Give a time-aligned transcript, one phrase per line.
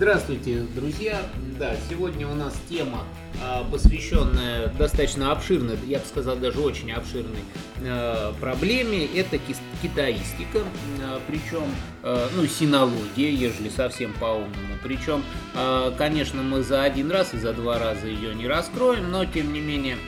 [0.00, 1.20] Здравствуйте, друзья.
[1.58, 3.04] Да, сегодня у нас тема,
[3.44, 7.42] а, посвященная достаточно обширной, я бы сказал, даже очень обширной
[7.84, 9.04] а, проблеме.
[9.04, 9.38] Это
[9.82, 10.60] китаистика,
[11.02, 11.64] а, причем,
[12.34, 14.78] ну, синология, ежели совсем по-умному.
[14.82, 15.22] Причем,
[15.98, 19.60] конечно, мы за один раз и за два раза ее не раскроем, но, тем не
[19.60, 19.98] менее,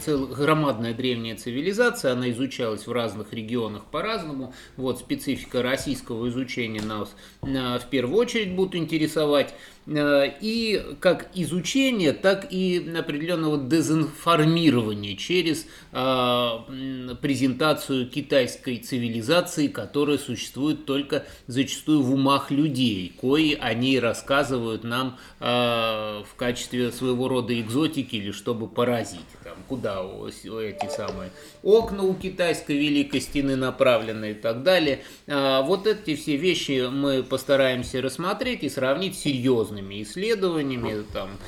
[0.00, 4.52] цел, громадная древняя цивилизация, она изучалась в разных регионах по-разному.
[4.76, 9.54] Вот специфика российского изучения нас в первую очередь будут интересовать.
[9.86, 20.84] Э, и как изучение, так и определенного дезинформирования через э, презентацию китайской цивилизации, которая существует
[20.84, 28.16] только зачастую в умах людей, кои они рассказывают нам э, в качестве своего рода экзотики
[28.16, 29.20] или чтобы поразить.
[29.42, 31.30] Там, куда эти самые
[31.62, 35.02] окна у китайской великой стены направлены и так далее.
[35.26, 41.38] Вот эти все вещи мы постараемся рассмотреть и сравнить серьезно серьезными исследованиями, там,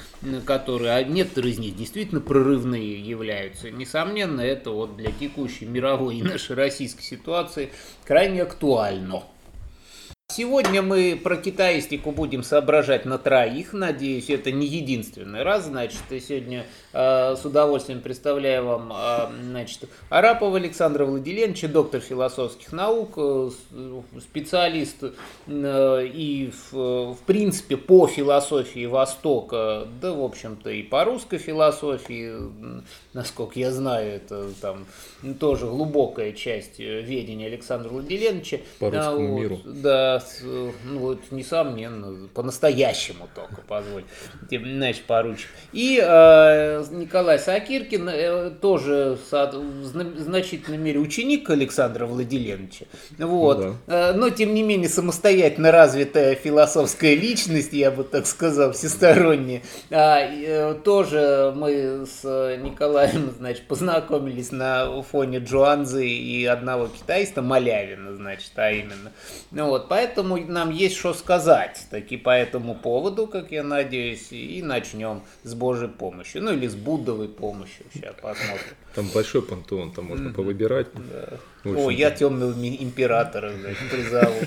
[0.44, 3.70] которые, а некоторые из них действительно прорывные являются.
[3.70, 7.70] Несомненно, это вот для текущей мировой и нашей российской ситуации
[8.04, 9.24] крайне актуально.
[10.28, 13.74] Сегодня мы про китаистику будем соображать на троих.
[13.74, 15.66] Надеюсь, это не единственный раз.
[15.66, 23.14] Значит, сегодня э, с удовольствием представляю вам э, значит, Арапова Александра Владиленовича, доктор философских наук,
[23.16, 23.50] э,
[24.20, 25.02] специалист
[25.46, 32.34] э, и, в, в принципе, по философии Востока, да, в общем-то, и по русской философии,
[33.14, 34.86] насколько я знаю, это там
[35.40, 38.60] тоже глубокая часть ведения Александра Владиленовича.
[38.78, 39.60] По русскому а, вот, миру.
[39.64, 44.04] Да, ну вот, несомненно, по-настоящему только, позволь,
[44.50, 45.48] значит, поручик.
[45.72, 52.86] И э, Николай Сакиркин э, тоже в значительной мере ученик Александра Владиленовича,
[53.18, 54.10] вот, ну, да.
[54.10, 59.62] э, но тем не менее самостоятельно развитая философская личность, я бы так сказал, всесторонняя.
[59.90, 62.22] А, э, тоже мы с
[62.62, 69.12] Николаем, значит, познакомились на фоне Джуанзы и одного китайста Малявина, значит, а именно.
[69.50, 74.30] Ну вот, поэтому Поэтому нам есть что сказать таки по этому поводу, как я надеюсь,
[74.30, 76.42] и начнем с Божьей помощью.
[76.42, 77.84] Ну или с Буддовой помощью.
[77.92, 78.74] Сейчас посмотрим.
[78.94, 80.34] Там большой пантеон, там можно mm-hmm.
[80.34, 80.88] повыбирать.
[80.94, 81.38] Да.
[81.64, 84.40] О, я темного императора, значит, призову.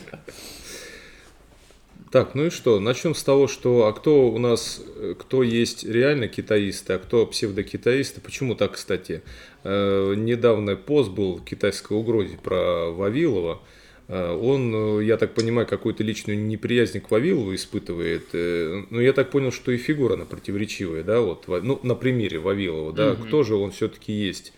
[2.11, 2.79] Так, ну и что?
[2.79, 4.81] Начнем с того, что а кто у нас,
[5.19, 8.21] кто есть реально китаисты, а кто псевдокитаисты.
[8.21, 9.21] Почему так, кстати?
[9.63, 13.55] Э, недавно пост был в китайской угрозе про Вавилова.
[13.55, 18.27] Э, он, э, я так понимаю, какую-то личную неприязнь к Вавилову испытывает.
[18.33, 22.39] Э, но я так понял, что и фигура она противоречивая, да, вот, ну, на примере
[22.39, 23.23] Вавилова, да, угу.
[23.23, 24.53] кто же он все-таки есть.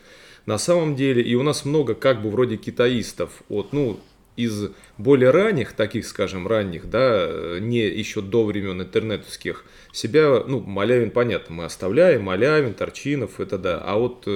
[0.46, 4.00] На самом деле, и у нас много как бы вроде китаистов, вот, ну,
[4.36, 9.66] из более ранних, таких, скажем, ранних, да, не еще до времен интернетовских,
[9.98, 14.28] себя, ну, Малявин, понятно, мы оставляем, Малявин, Торчинов, это да, а вот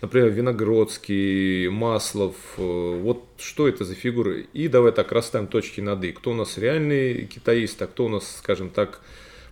[0.00, 4.46] например, Виногродский, Маслов, э, вот что это за фигуры?
[4.52, 6.12] И давай так расставим точки над «и».
[6.12, 9.00] Кто у нас реальный китаист, а кто у нас, скажем так,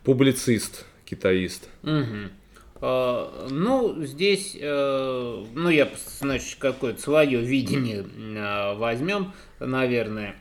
[0.05, 1.69] публицист, китаист?
[1.83, 2.31] Угу.
[3.51, 5.89] Ну, здесь, uh, ну, я,
[6.19, 10.37] значит, какое-то свое видение uh, возьмем, наверное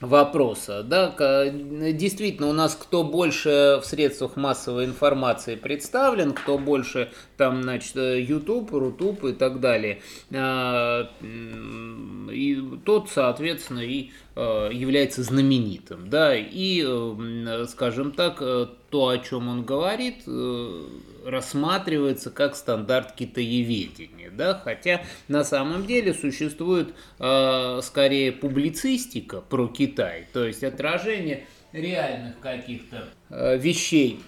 [0.00, 0.82] вопроса.
[0.82, 1.14] Да?
[1.48, 8.72] Действительно, у нас кто больше в средствах массовой информации представлен, кто больше там, значит, YouTube,
[8.72, 10.02] Рутуб и так далее,
[10.34, 16.10] а, и тот, соответственно, и а, является знаменитым.
[16.10, 16.34] Да?
[16.36, 16.86] И,
[17.68, 18.38] скажем так,
[18.90, 20.84] то, о чем он говорит, э,
[21.26, 30.26] рассматривается как стандарт китаеведения, да, хотя на самом деле существует э, скорее публицистика про Китай,
[30.32, 34.20] то есть отражение реальных каких-то э, вещей,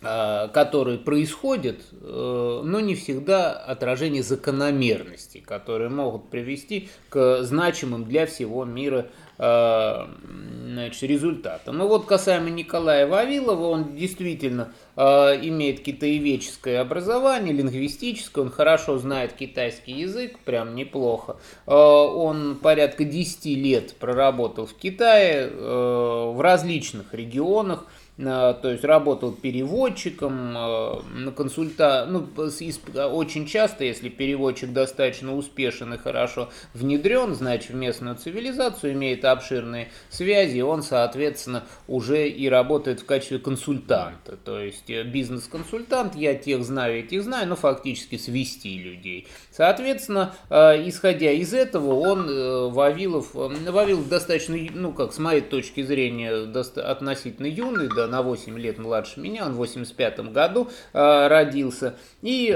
[0.00, 8.64] э, которые происходят, но не всегда отражение закономерностей, которые могут привести к значимым для всего
[8.64, 9.06] мира
[9.36, 11.78] значит, результатом.
[11.78, 19.92] Ну вот касаемо Николая Вавилова, он действительно имеет китаеведческое образование, лингвистическое, он хорошо знает китайский
[19.92, 21.36] язык, прям неплохо.
[21.66, 27.86] Э, он порядка 10 лет проработал в Китае, э, в различных регионах,
[28.18, 36.50] то есть работал переводчиком, на консульта, ну, очень часто, если переводчик достаточно успешен и хорошо
[36.74, 43.38] внедрен, значит, в местную цивилизацию, имеет обширные связи, он, соответственно, уже и работает в качестве
[43.38, 49.28] консультанта, то есть бизнес-консультант, я тех знаю, этих знаю, но фактически свести людей.
[49.52, 55.82] Соответственно, исходя из этого, он э, Вавилов, э, Вавилов достаточно, ну как, с моей точки
[55.82, 61.94] зрения, относительно юный, да, на 8 лет младше меня, он в 85 году э, родился,
[62.22, 62.50] и,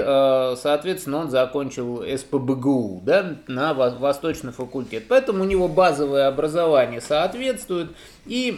[0.57, 5.05] соответственно, он закончил СПБГУ, да, на Восточный факультет.
[5.07, 7.89] Поэтому у него базовое образование соответствует,
[8.25, 8.51] и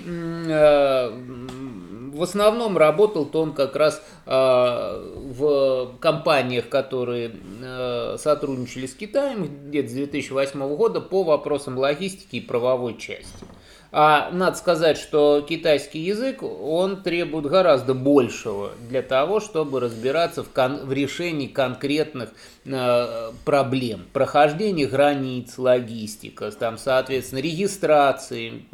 [2.15, 7.31] в основном работал-то он как раз э, в компаниях, которые
[7.61, 13.45] э, сотрудничали с Китаем где-то с 2008 года по вопросам логистики и правовой части.
[13.97, 20.49] А надо сказать, что китайский язык, он требует гораздо большего для того, чтобы разбираться в,
[20.49, 22.31] кон- в решении конкретных
[22.65, 24.05] э, проблем.
[24.11, 28.65] Прохождение границ, логистика, там, соответственно, регистрации,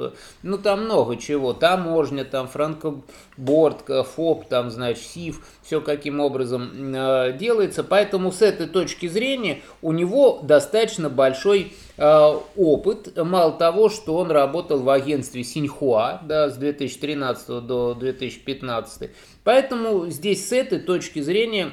[0.42, 3.86] ну, там много чего, таможня, там, франкоборд,
[4.16, 7.82] ФОП, там, значит, СИФ, все каким образом э, делается.
[7.86, 11.72] Поэтому с этой точки зрения у него достаточно большой
[12.04, 13.16] Э, опыт.
[13.16, 19.12] Мало того, что он работал в агентстве Синьхуа да, с 2013 до 2015.
[19.44, 21.70] Поэтому здесь с этой точки зрения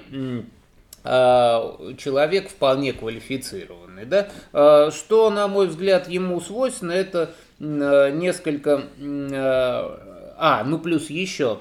[1.02, 4.04] э, человек вполне квалифицированный.
[4.04, 4.90] Да?
[4.90, 8.84] Что, на мой взгляд, ему свойственно, это несколько
[10.40, 11.58] а, ну плюс еще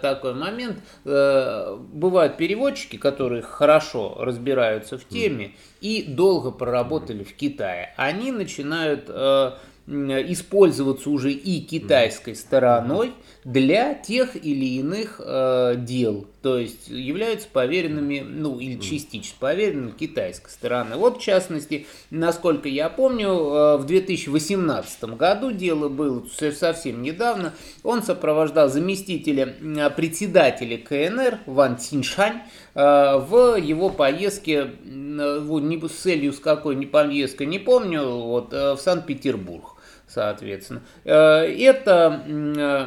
[0.00, 0.78] такой момент.
[1.04, 7.92] Э, бывают переводчики, которые хорошо разбираются в теме и долго проработали в Китае.
[7.96, 9.52] Они начинают э,
[9.86, 13.12] использоваться уже и китайской стороной
[13.44, 20.50] для тех или иных э, дел, то есть являются поверенными, ну или частично поверенными китайской
[20.50, 20.96] стороны.
[20.96, 27.52] Вот в частности, насколько я помню, э, в 2018 году дело было совсем недавно,
[27.82, 29.56] он сопровождал заместителя
[29.96, 32.42] председателя КНР Ван Циншань
[32.74, 38.52] э, в его поездке, э, не с целью с какой не поездка, не помню, вот,
[38.52, 39.72] э, в Санкт-Петербург
[40.12, 40.82] соответственно.
[41.04, 42.86] Э, это э,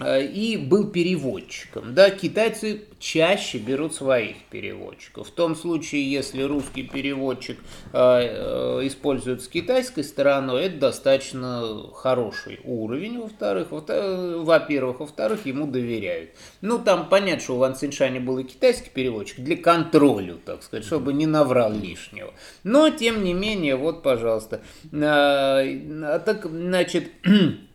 [0.00, 1.94] и был переводчиком.
[1.94, 5.28] Да, китайцы чаще берут своих переводчиков.
[5.28, 7.58] В том случае, если русский переводчик
[7.92, 13.68] используют с китайской стороной, это достаточно хороший уровень, во-вторых.
[13.70, 16.30] Во-первых, во-вторых, ему доверяют.
[16.60, 20.84] Ну, там понятно, что у Ван Циншаня был и китайский переводчик для контроля, так сказать,
[20.84, 22.34] чтобы не наврал лишнего.
[22.64, 24.60] Но, тем не менее, вот, пожалуйста.
[24.90, 27.28] Так, значит, а,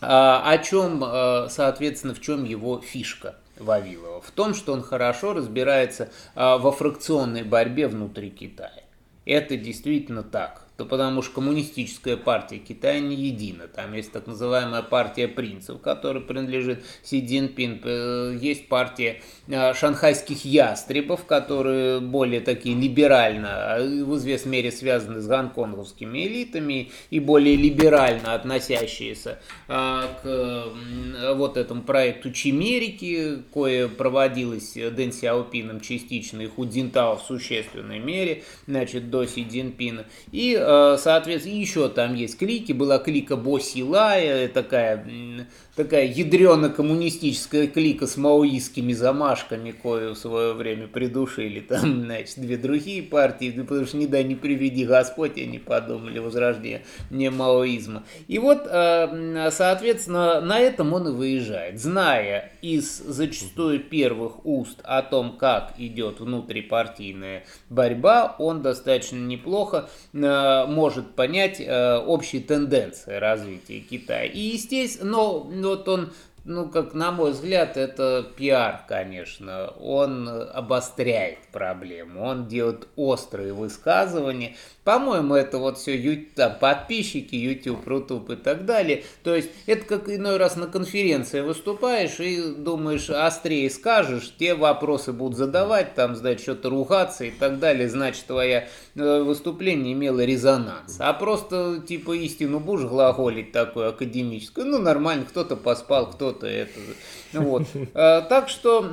[0.00, 4.20] о чем, а, соответственно, в чем его фишка Вавилова?
[4.20, 8.84] В том, что он хорошо разбирается а, во фракционной борьбе внутри Китая.
[9.26, 13.68] Это действительно так то потому что коммунистическая партия Китая не едина.
[13.68, 17.82] Там есть так называемая партия принцев, которой принадлежит Си Цзиньпин.
[17.84, 25.20] Э, есть партия э, шанхайских ястребов, которые более такие либерально, э, в известной мере связаны
[25.20, 30.64] с гонконговскими элитами и более либерально относящиеся к
[31.34, 38.44] вот этому проекту Чимерики, кое проводилось Дэн Сяопином частично и Ху Цзинтао в существенной мере,
[38.66, 40.06] значит, до Си Цзиньпина.
[40.32, 40.56] И
[40.98, 42.72] соответственно, еще там есть клики.
[42.72, 45.04] Была клика Босилая, такая
[45.82, 53.02] такая ядрено-коммунистическая клика с маоистскими замашками, кое в свое время придушили там, значит, две другие
[53.02, 58.04] партии, потому что не дай не приведи Господь, они подумали, возрождение не маоизма.
[58.28, 65.02] И вот, э, соответственно, на этом он и выезжает, зная из зачастую первых уст о
[65.02, 70.18] том, как идет внутрипартийная борьба, он достаточно неплохо э,
[70.66, 74.24] может понять э, общие тенденции развития Китая.
[74.24, 76.12] И, естественно, но вот он
[76.44, 79.68] ну, как на мой взгляд, это пиар, конечно.
[79.78, 84.56] Он обостряет проблему, он делает острые высказывания.
[84.84, 89.04] По-моему, это вот все там, подписчики, YouTube, Рутуб и так далее.
[89.22, 95.12] То есть, это как иной раз на конференции выступаешь и думаешь, острее скажешь, те вопросы
[95.12, 100.96] будут задавать, там, значит, что-то ругаться и так далее, значит, твое э, выступление имело резонанс.
[100.98, 106.78] А просто, типа, истину будешь глаголить такую академическую, ну, нормально, кто-то поспал, кто-то это.
[107.32, 107.66] Вот.
[107.94, 108.84] Э, так что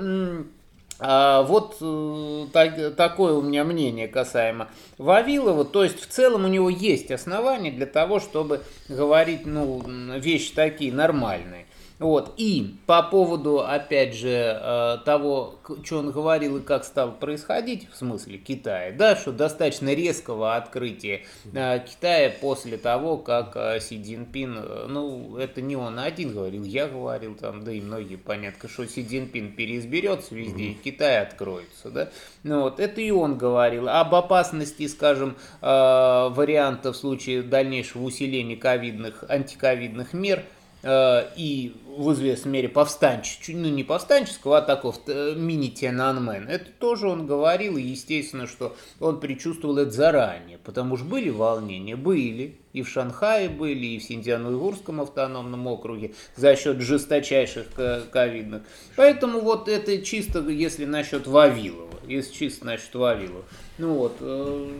[0.99, 5.63] а, вот э, так, такое у меня мнение касаемо Вавилова.
[5.63, 9.83] То есть в целом у него есть основания для того, чтобы говорить ну,
[10.17, 11.66] вещи такие нормальные.
[11.99, 12.33] Вот.
[12.37, 17.95] И по поводу, опять же, э, того, что он говорил и как стало происходить, в
[17.95, 24.89] смысле Китая, да, что достаточно резкого открытия э, Китая после того, как э, Си Цзиньпин,
[24.89, 29.03] ну, это не он один говорил, я говорил там, да и многие, понятно, что Си
[29.03, 32.09] Цзиньпин переизберется везде, и Китай откроется, да.
[32.43, 33.89] Ну вот, это и он говорил.
[33.89, 40.43] Об опасности, скажем, варианта в случае дальнейшего усиления ковидных, антиковидных мер–
[40.83, 46.47] и в известной мере повстанческого, ну не повстанческого, а такого э, мини-Тяньанмен.
[46.47, 51.95] Это тоже он говорил, и естественно, что он предчувствовал это заранее, потому что были волнения,
[51.95, 57.65] были, и в Шанхае были, и в Синьцзян-Уйгурском автономном округе за счет жесточайших
[58.11, 58.61] ковидных.
[58.95, 63.43] Поэтому вот это чисто, если насчет Вавилова, если чисто насчет Вавилова.
[63.77, 64.71] Ну вот, э,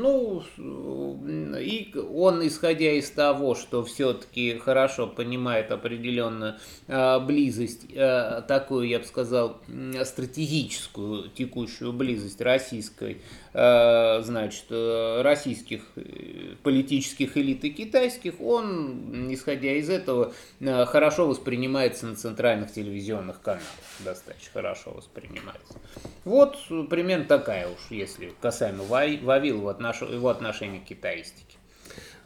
[0.00, 0.42] ну,
[1.58, 6.54] и он, исходя из того, что все-таки хорошо понимает определенную
[6.86, 9.60] э, близость, э, такую, я бы сказал,
[10.04, 13.18] стратегическую текущую близость российской,
[13.52, 15.80] значит, российских
[16.62, 23.64] политических элит и китайских, он, исходя из этого, хорошо воспринимается на центральных телевизионных каналах,
[24.04, 25.74] достаточно хорошо воспринимается.
[26.24, 26.58] Вот
[26.90, 30.02] примерно такая уж, если касаемо Вавилова отнош...
[30.02, 31.56] его отношения к китаистике.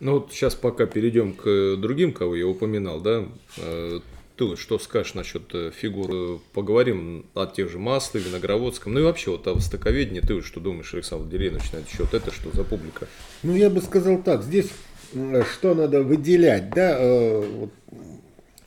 [0.00, 3.24] Ну вот сейчас пока перейдем к другим, кого я упоминал, да,
[3.56, 4.00] э,
[4.36, 6.40] ты что скажешь насчет э, фигур?
[6.52, 10.20] Поговорим о тех же Масле, Виногроводском, ну и вообще вот о востоковедении.
[10.20, 12.12] Ты что думаешь, Александр Владимирович, на этот счет?
[12.12, 13.06] Это что за публика?
[13.42, 14.68] Ну, я бы сказал так, здесь
[15.12, 17.70] что надо выделять, да, э, вот,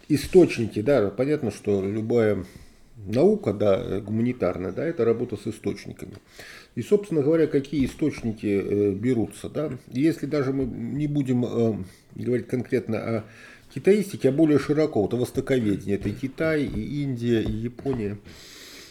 [0.09, 2.45] источники, да, понятно, что любая
[3.05, 6.13] наука, да, гуманитарная, да, это работа с источниками.
[6.75, 9.49] И, собственно говоря, какие источники э, берутся.
[9.49, 9.77] Да?
[9.91, 11.77] Если даже мы не будем э,
[12.15, 13.23] говорить конкретно о
[13.73, 18.17] китаистике, а более широко, вот о востоковедении, это и Китай, и Индия, и Япония.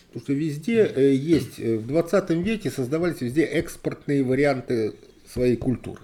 [0.08, 4.94] Потому что везде э, есть, в 20 веке создавались везде экспортные варианты
[5.26, 6.02] своей культуры.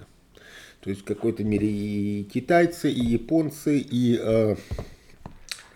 [0.80, 4.18] То есть в какой-то мере и китайцы, и японцы, и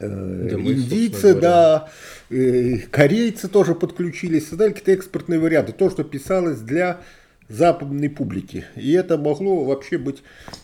[0.09, 1.89] да индийцы, да,
[2.31, 7.01] э, корейцы тоже подключились, создали какие-то экспортные варианты, то, что писалось для
[7.49, 8.65] западной публики.
[8.77, 10.23] И это могло вообще быть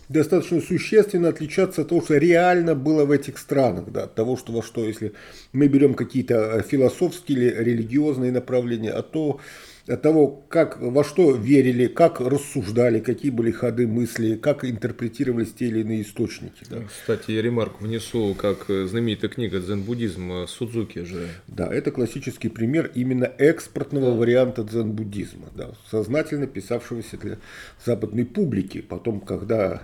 [0.09, 4.53] достаточно существенно отличаться от того, что реально было в этих странах, да, от того, что
[4.53, 5.13] во что, если
[5.53, 9.41] мы берем какие-то философские или религиозные направления, а то
[9.89, 15.67] от того, как, во что верили, как рассуждали, какие были ходы мысли, как интерпретировались те
[15.67, 16.65] или иные источники.
[16.71, 16.83] Да.
[16.87, 21.29] Кстати, я ремарку внесу, как знаменитая книга «Дзен-буддизм» Судзуки же.
[21.47, 24.17] Да, это классический пример именно экспортного да.
[24.17, 27.39] варианта дзен-буддизма, да, сознательно писавшегося для
[27.85, 28.81] западной публики.
[28.81, 29.83] Потом, когда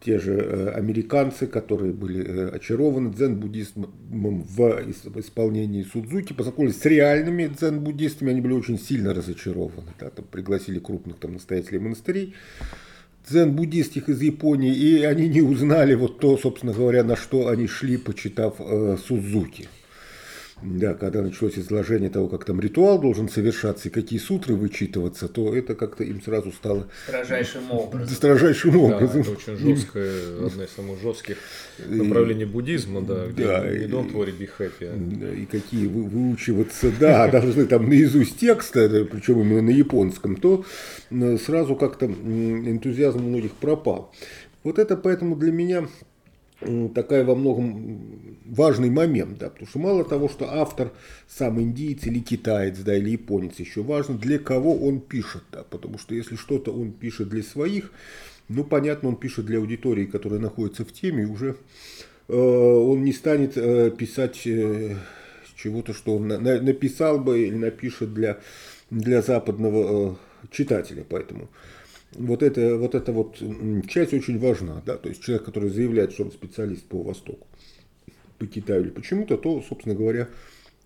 [0.00, 7.46] те же э, американцы, которые были э, очарованы дзен-буддизмом в исполнении Судзуки, познакомились с реальными
[7.46, 9.92] дзен-буддистами, они были очень сильно разочарованы.
[9.98, 12.34] Да, там пригласили крупных там, настоятелей монастырей,
[13.28, 17.98] дзен-буддист из Японии, и они не узнали вот то, собственно говоря, на что они шли,
[17.98, 19.68] почитав э, Судзуки.
[20.62, 25.54] Да, когда началось изложение того, как там ритуал должен совершаться и какие сутры вычитываться, то
[25.54, 26.88] это как-то им сразу стало...
[27.06, 28.14] Строжайшим образом.
[28.14, 29.22] Строжайшим образом.
[29.22, 31.38] Да, это очень жесткое, одно из самых жестких
[31.88, 35.18] направлений буддизма, да, где да, не don't worry, be happy.
[35.18, 40.64] Да, и какие вы, выучиваться, да, должны там наизусть текста, причем именно на японском, то
[41.44, 44.12] сразу как-то энтузиазм у многих пропал.
[44.62, 45.88] Вот это поэтому для меня
[46.94, 50.92] такая во многом важный момент, да, потому что мало того, что автор
[51.28, 55.98] сам индиец или китаец, да, или японец, еще важно, для кого он пишет, да, потому
[55.98, 57.92] что если что-то он пишет для своих,
[58.48, 61.56] ну, понятно, он пишет для аудитории, которая находится в теме, уже
[62.28, 64.96] э, он не станет э, писать э,
[65.56, 68.40] чего-то, что он на, на, написал бы или напишет для,
[68.90, 70.14] для западного э,
[70.50, 71.48] читателя, поэтому
[72.12, 73.42] вот эта вот, это вот
[73.88, 74.82] часть очень важна.
[74.84, 74.96] Да?
[74.96, 77.46] То есть человек, который заявляет, что он специалист по Востоку,
[78.38, 80.28] по Китаю или почему-то, то, собственно говоря,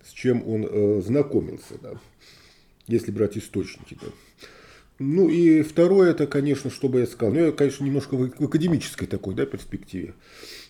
[0.03, 1.99] с чем он э, знакомился, да?
[2.87, 3.97] если брать источники.
[4.01, 4.07] Да?
[4.97, 9.07] Ну и второе, это, конечно, что бы я сказал, ну я, конечно, немножко в академической
[9.07, 10.13] такой да, перспективе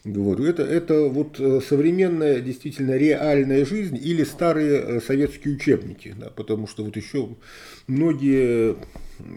[0.03, 0.45] говорю.
[0.45, 6.67] Это, это вот э, современная, действительно реальная жизнь или старые э, советские учебники, да, потому
[6.67, 7.35] что вот еще
[7.85, 8.77] многие,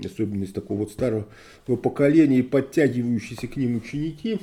[0.03, 1.27] особенно из такого вот старого
[1.67, 4.41] поколения, подтягивающиеся к ним ученики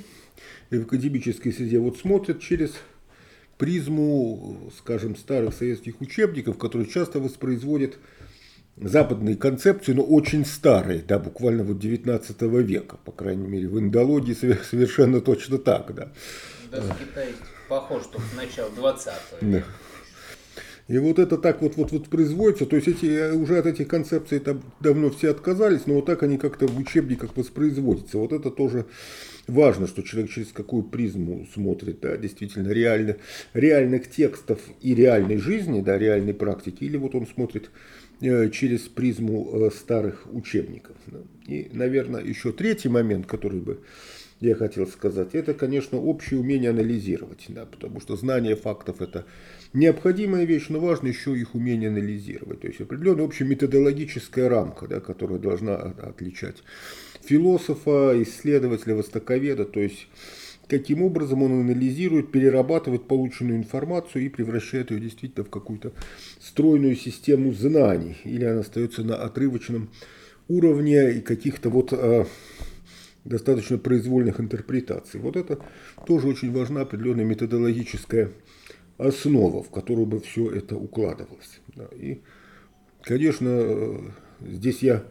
[0.70, 2.74] в академической среде, вот смотрят через
[3.58, 7.98] призму, скажем, старых советских учебников, которые часто воспроизводят
[8.78, 14.34] западные концепции, но очень старые, да, буквально вот 19 века, по крайней мере, в индологии
[14.34, 16.12] совершенно точно так, да.
[16.72, 16.84] Да,
[17.68, 19.42] Похоже, что с начала 20 века.
[19.42, 19.64] Да.
[20.88, 23.88] И вот это так вот, вот, вот производится, то есть эти, э, уже от этих
[23.88, 28.20] концепций там давно все отказались, но вот так они как-то в учебниках воспроизводятся.
[28.20, 28.86] Вот это тоже
[29.48, 33.18] важно, что человек через какую призму смотрит, да, действительно, реально,
[33.56, 37.72] реальных текстов и реальной жизни, да, реальной практики, или вот он смотрит
[38.22, 40.96] через призму э, старых учебников.
[41.08, 41.20] Да.
[41.48, 43.80] И, наверное, еще третий момент, который бы
[44.42, 49.26] я хотел сказать, это, конечно, общее умение анализировать, да, потому что знание фактов это
[49.74, 52.62] необходимая вещь, но важно еще их умение анализировать.
[52.62, 56.64] То есть определенная общая методологическая рамка, да, которая должна отличать
[57.24, 60.08] философа, исследователя, востоковеда, то есть
[60.68, 65.94] каким образом он анализирует, перерабатывает полученную информацию и превращает ее действительно в какую-то
[66.40, 69.90] стройную систему знаний, или она остается на отрывочном
[70.48, 72.26] уровне и каких-то вот а,
[73.24, 75.20] достаточно произвольных интерпретаций.
[75.20, 75.60] Вот это
[76.06, 78.32] тоже очень важна определенная методологическая
[78.98, 81.60] основа, в которую бы все это укладывалось.
[81.76, 81.88] Да.
[81.94, 82.22] И,
[83.02, 84.00] конечно, э,
[84.42, 85.04] здесь я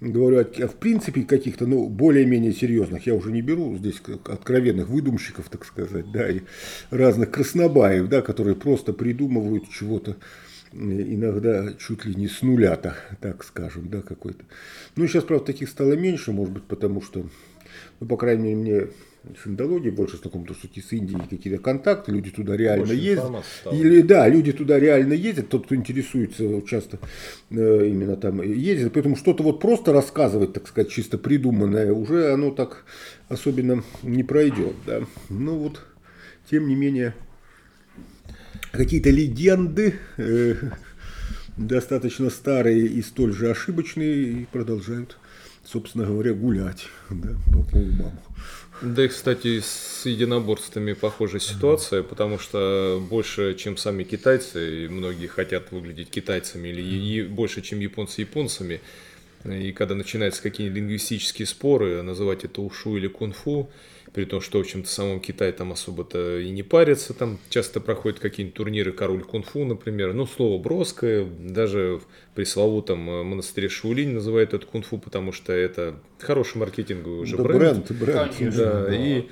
[0.00, 5.64] говорю в принципе каких-то ну, более-менее серьезных, я уже не беру здесь откровенных выдумщиков, так
[5.64, 6.40] сказать, да, и
[6.90, 10.16] разных краснобаев, да, которые просто придумывают чего-то
[10.72, 14.44] иногда чуть ли не с нуля, так, так скажем, да, какой-то.
[14.94, 17.26] Ну, сейчас, правда, таких стало меньше, может быть, потому что,
[18.00, 18.86] ну, по крайней мере, мне
[19.42, 23.44] с индологией больше знаком, то что с Индией какие-то контакты, люди туда реально больше ездят.
[23.72, 26.98] Или да, люди туда реально ездят, тот, кто интересуется, часто
[27.50, 32.50] э, именно там ездит, поэтому что-то вот просто рассказывать, так сказать, чисто придуманное, уже оно
[32.50, 32.84] так
[33.28, 35.02] особенно не пройдет, да.
[35.28, 35.84] Ну вот,
[36.50, 37.14] тем не менее,
[38.72, 40.54] какие-то легенды э,
[41.56, 45.18] достаточно старые и столь же ошибочные и продолжают,
[45.66, 48.22] собственно говоря, гулять да, по полумаму.
[48.82, 55.28] Да и, кстати, с единоборствами похожая ситуация, потому что больше, чем сами китайцы, и многие
[55.28, 58.80] хотят выглядеть китайцами, или больше, чем японцы японцами,
[59.44, 63.70] и когда начинаются какие-нибудь лингвистические споры, называть это ушу или кунг-фу,
[64.12, 67.80] при том, что, в общем-то, в самом Китае там особо-то и не парятся, там часто
[67.80, 74.12] проходят какие-нибудь турниры король кунг-фу, например, ну, слово броское, даже в пресловутом э, монастыре Шаулинь
[74.12, 77.60] называют это кунг-фу, потому что это хороший маркетинговый уже да, бренд.
[77.60, 78.36] бренд, бренд.
[78.36, 78.96] Конечно, да, да.
[78.96, 79.26] и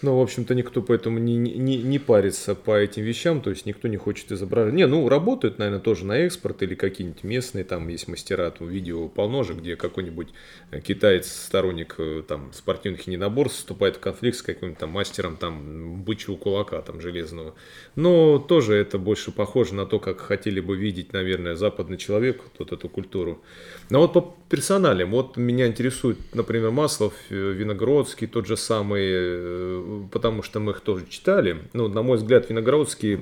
[0.00, 3.88] ну, в общем-то, никто поэтому не, не, не парится по этим вещам, то есть никто
[3.88, 4.74] не хочет изображать.
[4.74, 9.08] Не, ну, работают, наверное, тоже на экспорт или какие-нибудь местные, там есть мастера, там видео
[9.08, 10.28] полно же, где какой-нибудь
[10.70, 16.02] э, китаец, сторонник э, там спортивных единоборств, вступает в конфликт с каким-нибудь там мастером там
[16.04, 17.54] бычьего кулака там железного.
[17.96, 22.72] Но тоже это больше похоже на то, как хотели бы видеть, наверное, западный человек, вот
[22.72, 23.42] эту культуру.
[23.90, 30.42] Но вот по персоналям, вот меня интересует, например, Маслов, э, Виногродский, тот же самый потому
[30.42, 31.62] что мы их тоже читали.
[31.72, 33.20] Ну, на мой взгляд, Виноградский,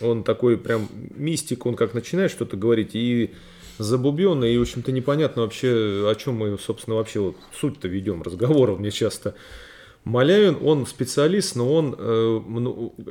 [0.00, 3.32] он такой прям мистик, он как начинает что-то говорить, и
[3.78, 8.78] забубенный, и, в общем-то, непонятно вообще, о чем мы, собственно, вообще вот суть-то ведем разговоров
[8.78, 9.34] мне часто.
[10.06, 12.40] Малявин, он специалист, но он, э,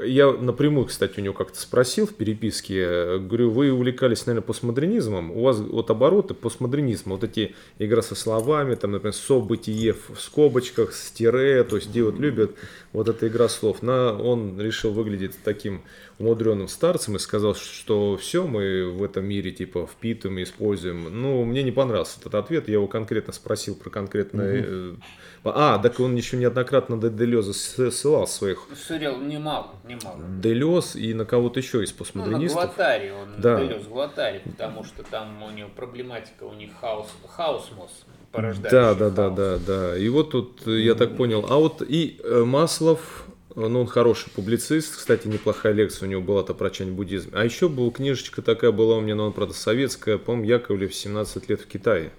[0.05, 5.31] я напрямую, кстати, у него как-то спросил в переписке, э, говорю, вы увлекались, наверное, постмодернизмом,
[5.31, 10.93] у вас вот обороты постмодернизма, вот эти игра со словами, там, например, событие в скобочках,
[10.93, 12.51] с тире, то есть где вот любят
[12.93, 13.81] вот эта игра слов.
[13.81, 15.81] На, он решил выглядеть таким
[16.17, 21.21] умудренным старцем и сказал, что все мы в этом мире типа впитываем и используем.
[21.21, 24.61] Ну, мне не понравился этот ответ, я его конкретно спросил про конкретное...
[24.61, 24.97] Угу.
[25.47, 28.67] А, так он еще неоднократно на Делеза ссылал своих...
[28.75, 30.19] Ссылал немало, немало.
[30.41, 32.55] Делез и на кого-то еще из постмодернистов.
[32.55, 33.59] Ну, на Глотари, он да.
[33.59, 39.29] Делез Глотари, потому что там у него проблематика, у них хаос, хаосмос Да, да, да,
[39.29, 39.97] да, да.
[39.97, 44.97] И вот тут, я так понял, а вот и э, Маслов, ну, он хороший публицист,
[44.97, 47.31] кстати, неплохая лекция у него была-то про чань буддизм.
[47.33, 51.49] А еще была книжечка такая была у меня, но он, правда, советская, по-моему, Яковлев 17
[51.49, 52.11] лет в Китае.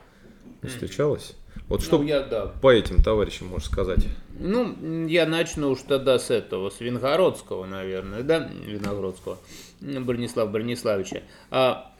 [0.62, 1.34] Не встречалась?
[1.68, 2.46] Вот что ну, я, да.
[2.46, 4.06] по этим товарищам можешь сказать?
[4.38, 9.38] Ну, я начну уж тогда с этого, с Вингородского, наверное, да, Виногродского,
[9.80, 11.22] Бронислава Брониславича.
[11.50, 11.92] А,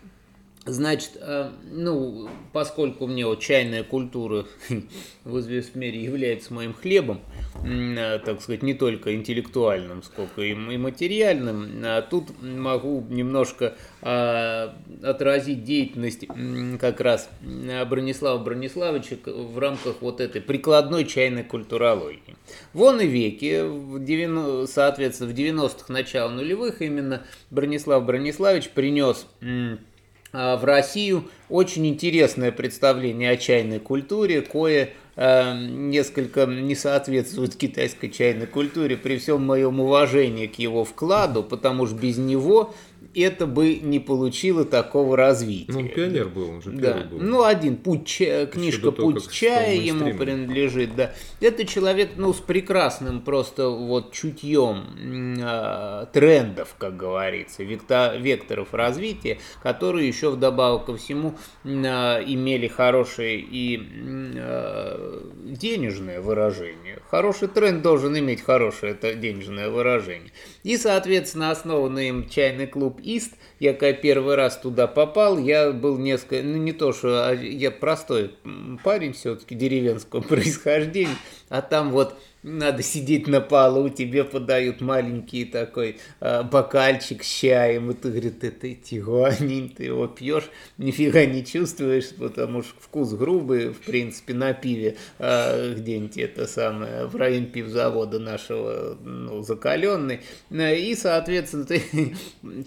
[0.68, 4.46] Значит, э, ну, поскольку мне вот чайная культура
[5.24, 7.20] в известной мере является моим хлебом,
[7.64, 15.62] э, так сказать, не только интеллектуальным, сколько и материальным, а тут могу немножко а, отразить
[15.64, 16.26] деятельность
[16.80, 17.28] как раз
[17.88, 22.36] Бронислава Брониславовича в рамках вот этой прикладной чайной культурологии.
[22.72, 29.26] Вон и веки, в 90, соответственно, в 90-х, начало нулевых именно Бронислав Брониславович принес
[30.36, 38.46] в Россию очень интересное представление о чайной культуре, кое э, несколько не соответствует китайской чайной
[38.46, 42.74] культуре, при всем моем уважении к его вкладу, потому что без него
[43.20, 45.72] это бы не получило такого развития.
[45.72, 46.94] Ну, он пионер был, он же да.
[46.94, 47.18] был.
[47.20, 51.12] Ну, один путь книжка того, Путь чая ему принадлежит, да.
[51.40, 59.38] Это человек, ну, с прекрасным просто вот чутьем э, трендов, как говорится, векта- векторов развития,
[59.62, 63.80] которые еще вдобавок ко всему э, имели хорошее и
[64.36, 66.98] э, денежное выражение.
[67.10, 70.32] Хороший тренд должен иметь хорошее это денежное выражение.
[70.62, 75.96] И, соответственно, основанный им чайный клуб Ист, я когда первый раз туда попал, я был
[75.96, 78.34] несколько, ну не то, что а я простой
[78.82, 81.16] парень все-таки деревенского происхождения,
[81.48, 87.90] а там вот надо сидеть на полу, тебе подают маленький такой э, бокальчик с чаем,
[87.90, 93.70] и ты, говорит, это тигуанин, ты его пьешь, нифига не чувствуешь, потому что вкус грубый,
[93.70, 100.94] в принципе, на пиве э, где-нибудь это самое, в районе пивзавода нашего, ну, закаленный, и,
[100.94, 101.82] соответственно, ты,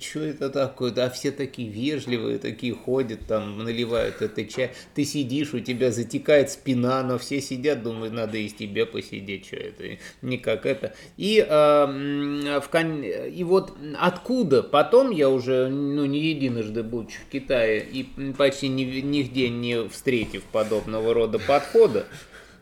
[0.01, 5.53] что это такое, да, все такие вежливые, такие ходят, там, наливают это чай, ты сидишь,
[5.53, 10.37] у тебя затекает спина, но все сидят, думают, надо и тебе посидеть, что это, не
[10.37, 10.93] как это.
[11.17, 17.31] И, э, в кон- и вот откуда потом я уже, ну, не единожды будучи в
[17.31, 18.03] Китае и
[18.37, 22.05] почти ни- нигде не встретив подобного рода подхода,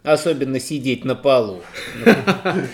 [0.08, 1.62] особенно сидеть на полу,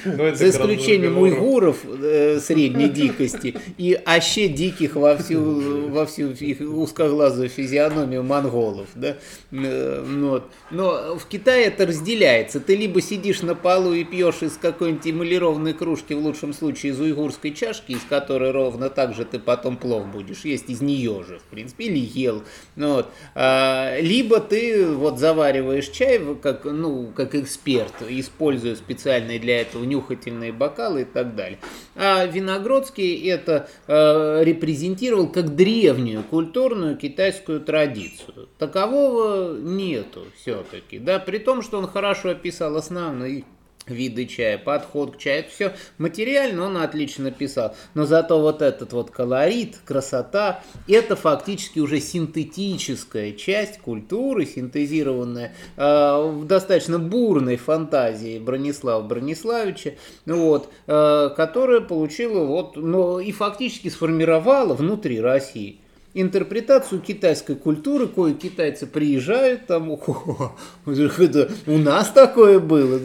[0.05, 6.61] Ну, за исключением уйгуров э, средней дикости и аще диких во всю, во всю их
[6.61, 8.87] узкоглазую физиономию монголов.
[8.95, 9.17] Да?
[9.51, 10.43] Э, вот.
[10.69, 12.59] Но в Китае это разделяется.
[12.59, 16.99] Ты либо сидишь на полу и пьешь из какой-нибудь эмалированной кружки, в лучшем случае из
[16.99, 21.39] уйгурской чашки, из которой ровно так же ты потом плов будешь есть, из нее же,
[21.39, 22.43] в принципе, или ел.
[22.75, 23.07] Вот.
[23.33, 30.51] А, либо ты вот завариваешь чай как, ну, как эксперт, используя специальные для этого нюхательные
[30.51, 31.59] бокалы и так далее.
[31.95, 38.49] А Виногродский это э, репрезентировал как древнюю культурную китайскую традицию.
[38.57, 43.43] Такового нету все-таки, да, при том, что он хорошо описал основные
[43.87, 49.11] виды чая, подход к чаю, все материально он отлично писал, но зато вот этот вот
[49.11, 59.03] колорит, красота, это фактически уже синтетическая часть культуры, синтезированная э, в достаточно бурной фантазии Бронислава
[59.03, 65.82] Брониславича, вот, э, которая получила вот, но и фактически сформировала внутри России
[66.13, 72.99] интерпретацию китайской культуры, кое китайцы приезжают там, «О, это у нас такое было,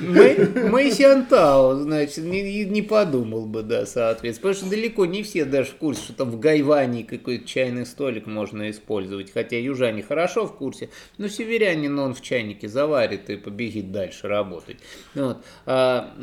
[0.00, 5.70] Мэй, Мэй значит, не, не подумал бы, да, соответственно, потому что далеко не все даже
[5.70, 10.56] в курсе, что там в Гайване какой-то чайный столик можно использовать, хотя южане хорошо в
[10.56, 14.78] курсе, но северянин он в чайнике заварит и побегит дальше работать.
[15.14, 15.38] Вот.
[15.66, 16.14] А,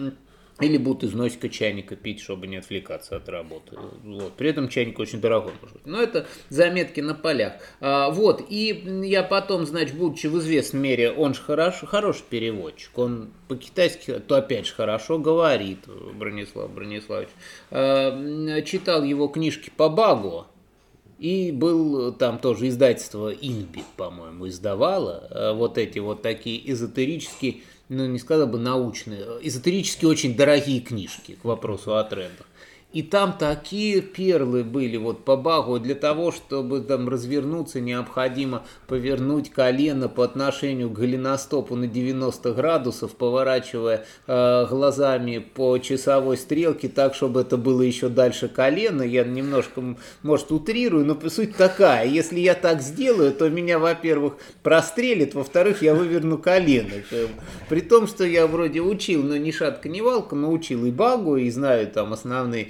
[0.61, 3.77] или будут из носика чайника пить, чтобы не отвлекаться от работы.
[4.03, 4.33] Вот.
[4.33, 5.85] При этом чайник очень дорогой может быть.
[5.85, 7.53] Но это заметки на полях.
[7.81, 8.41] А, вот.
[8.49, 12.97] И я потом, значит, будучи в известной мере, он же хорош, хороший переводчик.
[12.97, 17.29] Он по-китайски, то опять же хорошо говорит, Бронислав Брониславович.
[17.71, 20.47] А, читал его книжки по Багу.
[21.17, 28.05] И был там тоже издательство Инбит, по-моему, издавало э, вот эти вот такие эзотерические, ну
[28.05, 32.47] не сказал бы научные, э, эзотерически очень дорогие книжки к вопросу о трендах.
[32.95, 35.79] И там такие перлы были вот по багу.
[35.79, 43.11] Для того, чтобы там развернуться, необходимо повернуть колено по отношению к голеностопу на 90 градусов,
[43.15, 49.01] поворачивая э, глазами по часовой стрелке так, чтобы это было еще дальше колена.
[49.01, 52.07] Я немножко, может, утрирую, но суть такая.
[52.07, 56.93] Если я так сделаю, то меня, во-первых, прострелит, во-вторых, я выверну колено.
[57.67, 61.35] При том, что я вроде учил, но ни шатка, ни валка, но учил и багу,
[61.35, 62.69] и знаю там основные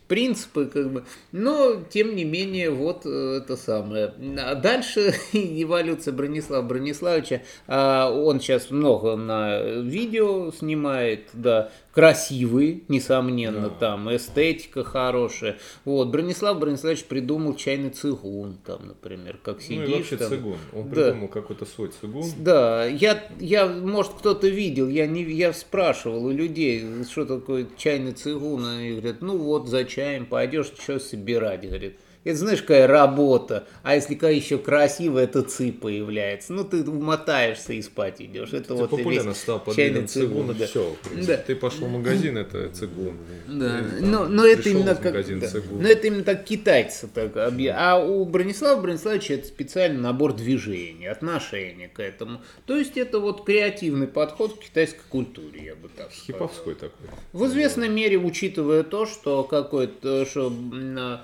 [0.11, 4.13] принципы, как бы, но тем не менее вот э, это самое.
[4.39, 13.69] А дальше эволюция Бронислава Брониславича, а, он сейчас много на видео снимает, да, красивый, несомненно,
[13.69, 15.57] там эстетика хорошая.
[15.85, 20.29] Вот Бронислав Брониславович придумал чайный цигун, там, например, как Ну сидишь и вообще там.
[20.29, 20.57] цигун.
[20.73, 21.05] Он Да.
[21.05, 22.25] придумал какой-то свой цигун.
[22.39, 28.11] Да, я, я, может, кто-то видел, я не, я спрашивал у людей, что такое чайный
[28.11, 31.99] цигун, они говорят, ну вот за чаем пойдешь, что собирать, говорит.
[32.23, 33.67] Это знаешь, какая работа.
[33.81, 36.53] А если какая еще красивая, то ци появляется.
[36.53, 38.49] Ну, ты умотаешься и спать идешь.
[38.49, 40.53] Это, Это вот популярно стал под видом цигуна.
[40.53, 40.67] да.
[40.67, 41.37] Все, Да.
[41.37, 43.17] Ты пошел в магазин, это цигун.
[43.47, 45.47] Да, Ты там но, но это именно как, магазин да.
[45.47, 45.81] цигун.
[45.81, 51.07] но это именно так китайцы так объ- А у Бронислава Брониславовича это специальный набор движений,
[51.07, 52.41] отношения к этому.
[52.67, 56.25] То есть это вот креативный подход к китайской культуре, я бы так сказал.
[56.47, 57.07] Хиповской такой.
[57.33, 61.19] В известной мере, учитывая то, что какой-то, что м,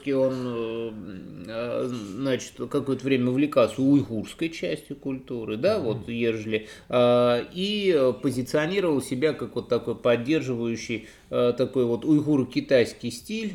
[0.00, 7.44] Виногродский, он, э, э, значит, какое-то время увлекался уйгурской частью культуры, да, вот, ежели, э,
[7.52, 13.54] и позиционировал себя как вот такой поддерживающий такой вот уйгуро-китайский стиль,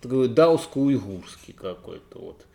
[0.00, 2.46] такой дауско-уйгурский какой-то вот.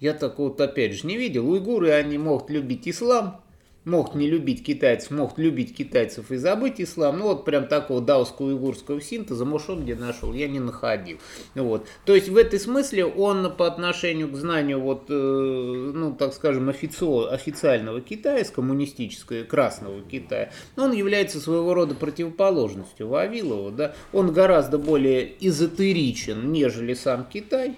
[0.00, 1.46] Я такого вот опять же не видел.
[1.50, 3.42] Уйгуры, они могут любить ислам,
[3.84, 7.18] могут не любить китайцев, могут любить китайцев и забыть ислам.
[7.18, 11.18] Ну вот прям такого дауско-уйгурского синтеза, может он где нашел, я не находил.
[11.54, 11.86] Вот.
[12.04, 16.68] То есть в этой смысле он по отношению к знанию вот, э, ну так скажем,
[16.68, 23.70] официо- официального Китая, с коммунистического красного Китая, он является своего рода противоположностью Вавилова.
[23.70, 23.94] Да?
[24.12, 27.76] Он гораздо более эзотеричен, нежели сам Китай.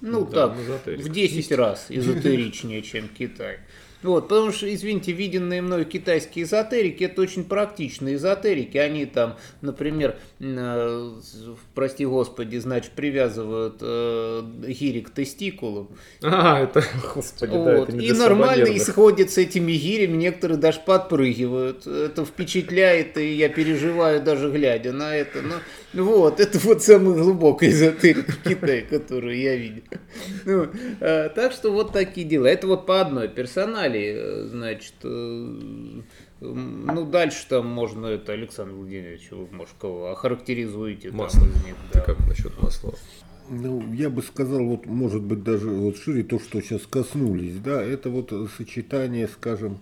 [0.00, 3.60] Ну Да, так, в 10 раз эзотеричнее, чем Китай.
[4.02, 8.76] Вот, потому что, извините, виденные мной китайские эзотерики, это очень практичные эзотерики.
[8.76, 11.12] Они там, например, э,
[11.74, 15.88] прости господи, значит, привязывают э, гири к тестикулам.
[16.22, 16.82] А, это,
[17.14, 17.88] господи, да, Вот.
[17.88, 21.86] это не И нормально исходят с этими гирями, некоторые даже подпрыгивают.
[21.86, 25.42] Это впечатляет, и я переживаю даже глядя на это.
[25.42, 25.54] Но,
[25.94, 29.82] вот, это вот самая глубокая эзотерика Китая, которую я видел.
[30.44, 30.68] Ну,
[31.00, 32.46] э, так что вот такие дела.
[32.46, 35.08] Это вот по одной персонали, э, значит, э,
[36.40, 41.46] ну, дальше там можно это, Александр Владимирович, вы, может, кого охарактеризуете там Масло.
[41.46, 42.04] из них, Ты да.
[42.04, 42.94] как насчет масла?
[43.48, 47.82] Ну, я бы сказал, вот, может быть, даже вот шире то, что сейчас коснулись, да,
[47.82, 49.78] это вот сочетание, скажем,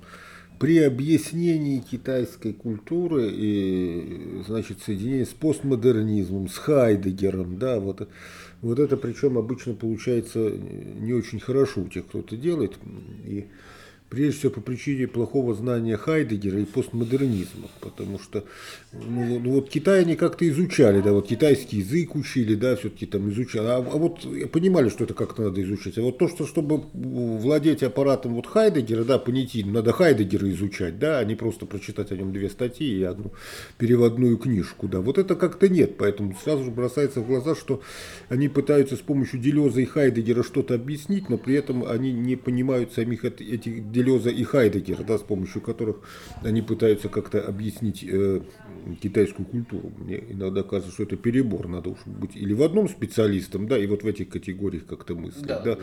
[0.61, 8.07] при объяснении китайской культуры и, значит, соединение с постмодернизмом, с Хайдегером, да, вот,
[8.61, 12.75] вот это причем обычно получается не очень хорошо у тех, кто это делает,
[13.25, 13.47] и
[14.11, 18.45] прежде всего по причине плохого знания Хайдегера и постмодернизма, потому что
[18.93, 23.31] ну, вот- ну, Китай они как-то изучали, да, вот китайский язык учили, да, все-таки там
[23.31, 26.83] изучали, а, а вот понимали, что это как-то надо изучать, а вот то, что чтобы
[26.93, 32.17] владеть аппаратом вот Хайдегера, да, понятийным, надо Хайдегера изучать, да, а не просто прочитать о
[32.17, 33.33] нем две статьи и одну
[33.79, 37.81] переводную книжку, да, вот это как-то нет, поэтому сразу же бросается в глаза, что
[38.29, 42.93] они пытаются с помощью Делеза и Хайдегера что-то объяснить, но при этом они не понимают
[42.93, 45.97] самих эт- этих Делеза и Хайдегера, да, с помощью которых
[46.43, 48.41] они пытаются как-то объяснить э,
[49.03, 49.93] китайскую культуру.
[49.99, 53.87] Мне иногда кажется, что это перебор, надо уж быть или в одном специалистом, да, и
[53.87, 55.61] вот в этих категориях как-то мыслить, Да.
[55.61, 55.79] да,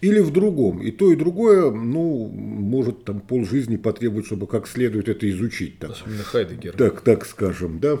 [0.00, 0.82] или в другом.
[0.82, 5.92] И то, и другое, ну, может там полжизни потребовать, чтобы как следует это изучить, так,
[5.92, 6.72] Особенно Хайдегер.
[6.72, 7.98] так, так скажем, да.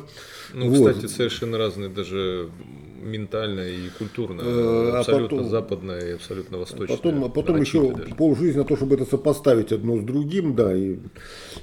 [0.52, 0.90] Ну, Вот.
[0.96, 2.50] кстати, совершенно разные даже
[3.02, 4.42] ментально и культурно.
[4.44, 6.96] Э, а абсолютно потом- западная и абсолютно восточная.
[6.96, 8.14] Потом, а потом еще даже.
[8.14, 10.96] полжизни на то, чтобы это сопоставить одно с другим, да, и,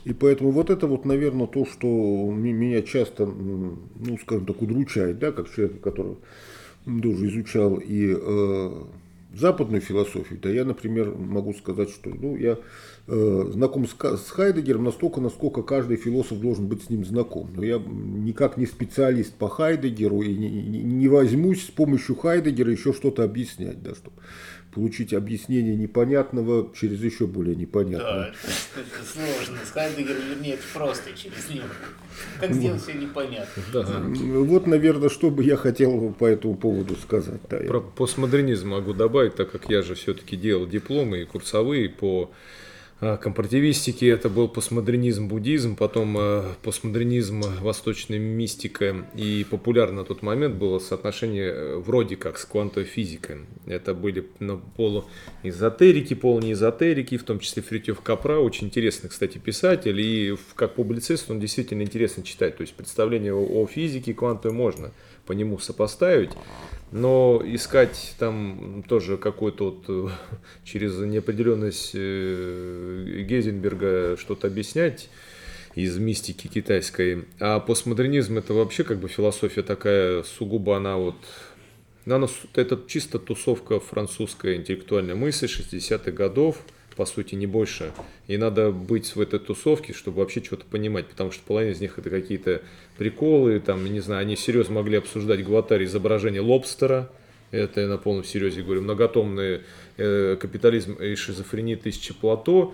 [0.05, 1.88] и поэтому вот это вот, наверное, то, что
[2.31, 6.15] меня часто, ну, скажем так, удручает, да, как человек, который
[6.85, 8.83] тоже изучал и э,
[9.33, 12.57] западную философию, да, я, например, могу сказать, что, ну, я
[13.07, 17.49] э, знаком с, с Хайдегером настолько, насколько каждый философ должен быть с ним знаком.
[17.55, 22.93] Но я никак не специалист по Хайдегеру и не- не возьмусь с помощью Хайдегера еще
[22.93, 24.15] что-то объяснять, да, чтобы
[24.71, 28.27] получить объяснение непонятного через еще более непонятное.
[28.75, 29.58] это сложно.
[29.65, 31.65] С Хайдегером, вернее, это просто через него.
[32.39, 33.63] Как сделать все непонятно.
[33.73, 33.84] Да.
[33.84, 37.39] Вот, наверное, что бы я хотел по этому поводу сказать.
[37.49, 41.89] Да, я- Про постмодернизм могу добавить, так как я же все-таки делал дипломы и курсовые
[41.89, 42.29] по
[43.01, 44.09] а, компаративистике.
[44.09, 49.05] Это был постмодернизм, буддизм, потом э, постмодернизм, восточная мистика.
[49.15, 53.38] И популярно на тот момент было соотношение э, вроде как с квантовой физикой.
[53.65, 59.99] Это были ну, полуэзотерики, полунеэзотерики, в том числе Фритьев Капра, очень интересный, кстати, писатель.
[60.01, 62.57] И как публицист он действительно интересно читать.
[62.57, 64.91] То есть представление о физике квантовой можно
[65.30, 66.32] по нему сопоставить.
[66.92, 70.10] Но искать там тоже какой-то вот э,
[70.63, 75.08] через неопределенность э, Гейзенберга что-то объяснять
[75.76, 77.26] из мистики китайской.
[77.39, 81.15] А постмодернизм это вообще как бы философия такая сугубо она вот
[82.08, 86.58] она это чисто тусовка французская интеллектуальная мысль 60-х годов,
[86.99, 87.93] по сути, не больше.
[88.27, 91.97] И надо быть в этой тусовке, чтобы вообще что-то понимать, потому что половина из них
[91.97, 92.62] это какие-то
[92.97, 97.09] приколы, там, не знаю, они серьезно могли обсуждать Гватари изображение лобстера,
[97.51, 99.62] это я на полном серьезе говорю, многотомный
[99.95, 102.73] э, капитализм и шизофрения тысячи плато,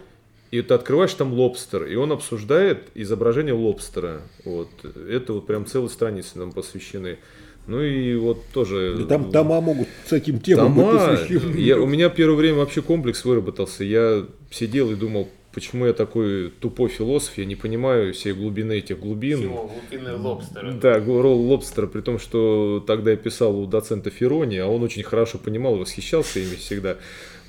[0.50, 4.22] и ты открываешь там лобстер, и он обсуждает изображение лобстера.
[4.44, 4.70] Вот.
[5.08, 7.20] Это вот прям целые страницы нам посвящены.
[7.68, 8.98] Ну и вот тоже...
[9.02, 11.58] И там дома могут с этим темам Дома, быть посвящены.
[11.60, 13.84] я, у меня первое время вообще комплекс выработался.
[13.84, 19.00] Я сидел и думал, почему я такой тупой философ, я не понимаю всей глубины этих
[19.00, 19.40] глубин.
[19.40, 20.72] Всего глубины лобстера.
[20.74, 25.04] Да, ролл лобстера, при том, что тогда я писал у доцента Ферони, а он очень
[25.04, 26.98] хорошо понимал и восхищался ими всегда.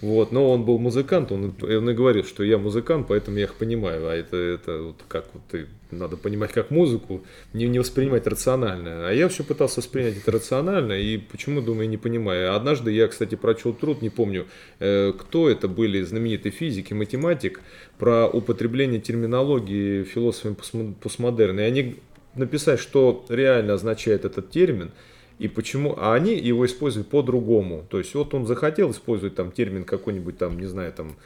[0.02, 3.54] Вот, но он был музыкант, он, он и говорил, что я музыкант, поэтому я их
[3.54, 4.08] понимаю.
[4.08, 9.08] А это, это вот как вот ты, надо понимать как музыку, не, не воспринимать рационально.
[9.08, 12.54] А я все пытался воспринять это рационально, и почему, думаю, не понимаю.
[12.54, 14.46] Однажды я, кстати, прочел труд, не помню,
[14.80, 17.62] э, кто это были, знаменитый физик и математик,
[17.98, 20.56] про употребление терминологии философами
[21.00, 21.60] постмодерна.
[21.60, 21.96] И они
[22.34, 24.90] написать, что реально означает этот термин,
[25.38, 27.86] и почему, а они его используют по-другому.
[27.90, 31.16] То есть вот он захотел использовать там термин какой-нибудь там, не знаю, там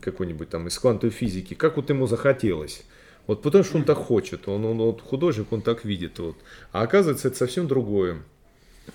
[0.00, 2.84] какой-нибудь там из квантовой физики, как вот ему захотелось.
[3.26, 6.18] Вот потому что он так хочет, он, он вот художник, он так видит.
[6.18, 6.36] Вот.
[6.72, 8.22] А оказывается, это совсем другое.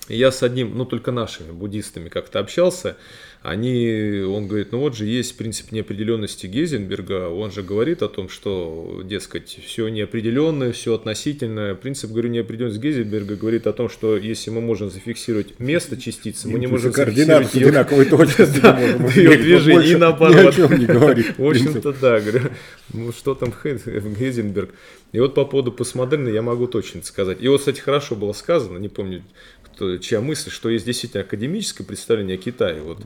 [0.10, 2.98] Я с одним, ну только нашими буддистами как-то общался,
[3.44, 8.30] они, он говорит, ну вот же есть принцип неопределенности Гейзенберга, он же говорит о том,
[8.30, 11.76] что, дескать, все неопределенное, все относительное.
[11.76, 16.58] Принцип, говорю, неопределенности Гейзенберга говорит о том, что если мы можем зафиксировать место частицы, мы
[16.58, 19.20] не можем зафиксировать ее, одинаковой точности.
[19.20, 20.56] ее движение и наоборот.
[20.58, 22.50] В общем-то, да, говорю,
[22.94, 24.70] ну что там Гейзенберг.
[25.12, 27.40] И вот по поводу постмодерна я могу точно сказать.
[27.42, 29.22] И вот, кстати, хорошо было сказано, не помню,
[30.02, 32.82] чья мысль, что есть действительно академическое представление о Китае.
[32.82, 33.00] Вот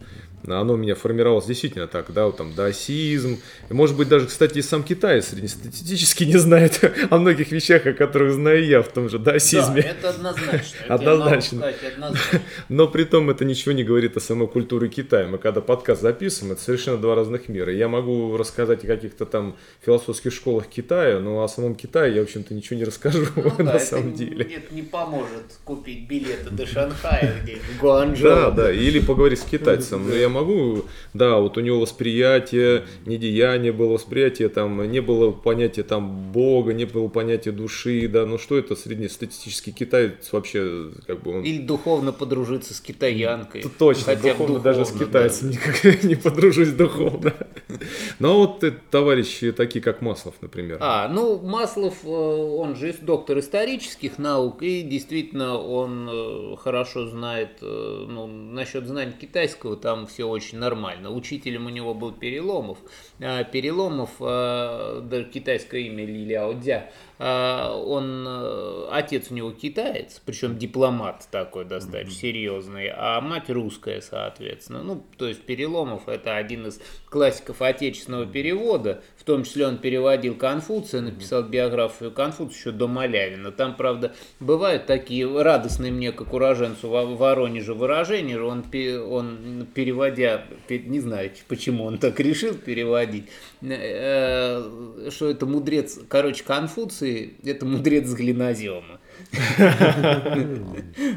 [0.45, 3.39] оно у меня формировалось действительно так, да, вот там даосизм.
[3.69, 8.34] Может быть, даже, кстати, и сам Китай среднестатистически не знает о многих вещах, о которых
[8.34, 9.82] знаю я в том же даосизме.
[9.82, 10.77] Да, это однозначно.
[10.86, 11.56] Это Однозначно.
[11.56, 12.41] я могу сказать, однозначно.
[12.69, 15.27] Но при том это ничего не говорит о самой культуре Китая.
[15.27, 17.73] Мы когда подкаст записываем, это совершенно два разных мира.
[17.73, 22.23] Я могу рассказать о каких-то там философских школах Китая, но о самом Китае я, в
[22.25, 24.45] общем-то, ничего не расскажу Ну на самом деле.
[24.45, 28.30] Это не поможет купить билеты до Шанхая, где в Гуанчжоу.
[28.30, 30.10] Да, да, или поговорить с китайцем.
[30.10, 35.84] Но я могу, да, вот у него восприятие, недеяние было восприятие, там не было понятия
[35.84, 41.38] там Бога, не было понятия души, да, ну что это среднестатистический китаец вообще, как бы
[41.38, 41.43] он...
[41.43, 43.63] Или духовно подружиться с китаянкой.
[43.78, 47.34] Точно, Хотя бы духовно, даже с духовно, китайцем никак не подружусь духовно.
[48.20, 50.78] Но вот э, товарищи такие, как Маслов, например.
[50.80, 57.60] А, ну, Маслов, э, он же доктор исторических наук, и действительно он э, хорошо знает,
[57.62, 61.12] э, ну, насчет знаний китайского, там все очень нормально.
[61.12, 62.78] Учителем у него был Переломов.
[63.20, 70.58] А Переломов, даже китайское имя Ли Дзя, а, он, э, отец у него китаец, причем
[70.58, 74.84] дипломат такой достаточно серьезный, а мать русская, соответственно.
[74.84, 80.36] Ну, то есть Переломов это один из классиков отечественного перевода, в том числе он переводил
[80.36, 83.51] Конфуция, написал биографию Конфуция еще до Малявина.
[83.51, 88.39] Там, правда, бывают такие радостные мне, как уроженцу Во- Воронежа, выражения.
[88.39, 88.63] Он,
[89.12, 93.25] он переводя, пе- не знаю, почему он так решил переводить,
[93.62, 99.00] что это мудрец, короче, Конфуций, это мудрец с глинозема.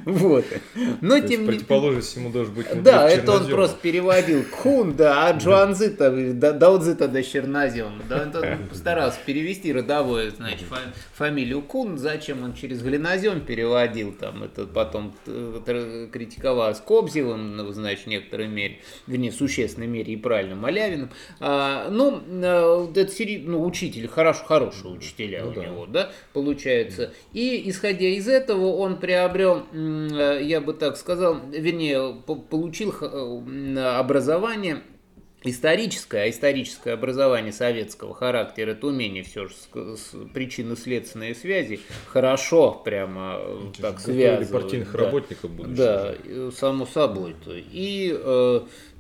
[0.05, 0.45] Вот.
[1.01, 3.57] Но тем не противоположность ему должен быть да, это он чернозема.
[3.57, 8.03] просто переводил Кхун, да, а да, Даудзы тогда чернозем.
[8.09, 14.13] Да, он тут постарался перевести родовое, значит, фа- фамилию Кун, зачем он через глинозем переводил,
[14.13, 19.87] там, это потом э, тр- критиковалось Кобзевым, ну, значит, в некоторой мере, вернее, в существенной
[19.87, 21.11] мере и правильно Малявиным.
[21.41, 23.11] А, ну, э, это
[23.47, 25.65] ну, учитель, хорошо, хорошие учителя Ну у да.
[25.65, 27.13] него, да, получается.
[27.33, 33.79] И исходя из этого он приобрел, э, я бы так сказал, вернее, по- получил э,
[33.99, 34.83] образование
[35.43, 39.55] историческое, а историческое образование советского характера, это умение все же
[40.35, 44.51] причинно-следственные связи хорошо прямо э, так Готовили связывать.
[44.51, 44.99] партийных да.
[44.99, 45.77] работников будущих.
[45.77, 46.15] Да,
[46.53, 47.35] само собой.
[47.47, 47.59] -то.
[47.73, 48.15] И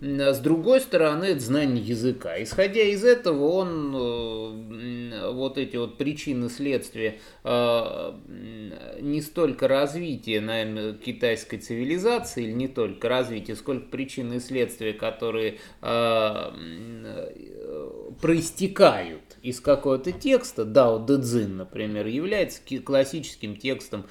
[0.00, 2.42] с другой стороны, это знание языка.
[2.42, 8.12] Исходя из этого, он э, вот эти вот причины следствия э,
[9.00, 15.58] не столько развития, наверное, китайской цивилизации, или не только развития, сколько причины и следствия, которые
[15.82, 16.50] э,
[18.22, 24.06] проистекают из какого-то текста, Дао Дэ Цзин, например, является ки- классическим текстом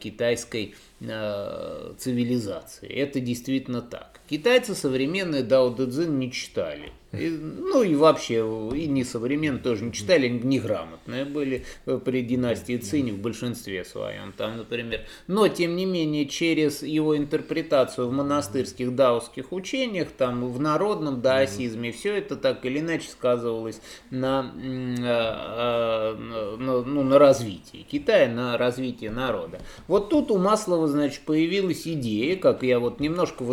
[0.00, 2.88] китайской э, цивилизации.
[2.88, 4.20] Это действительно так.
[4.28, 6.92] Китайцы современные Дао Дэ не читали.
[7.10, 8.44] И, ну и вообще,
[8.74, 11.64] и не современные тоже не читали, они неграмотные были
[12.04, 15.06] при династии Цинь в большинстве своем, там, например.
[15.26, 21.92] Но, тем не менее, через его интерпретацию в монастырских даосских учениях, там, в народном даосизме,
[21.92, 23.80] все это так или иначе сказывалось
[24.10, 26.14] на, на,
[26.58, 29.60] ну, на развитии Китая, на развитии народа.
[29.86, 33.44] Вот тут у Маслова, значит, появилась идея, как я вот немножко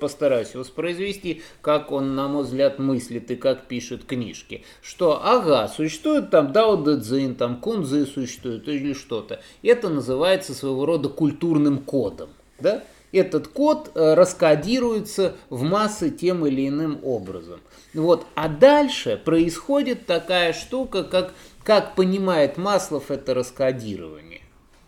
[0.00, 5.68] постараюсь воспроизвести, как он, на мой взгляд, мыслит мыслит и как пишет книжки, что ага,
[5.68, 9.40] существует там Дао Дэ Цзин, там Кунзы существует или что-то.
[9.62, 12.30] Это называется своего рода культурным кодом.
[12.60, 12.84] Да?
[13.10, 17.60] Этот код э, раскодируется в массы тем или иным образом.
[17.92, 18.24] Вот.
[18.34, 24.40] А дальше происходит такая штука, как, как понимает Маслов это раскодирование.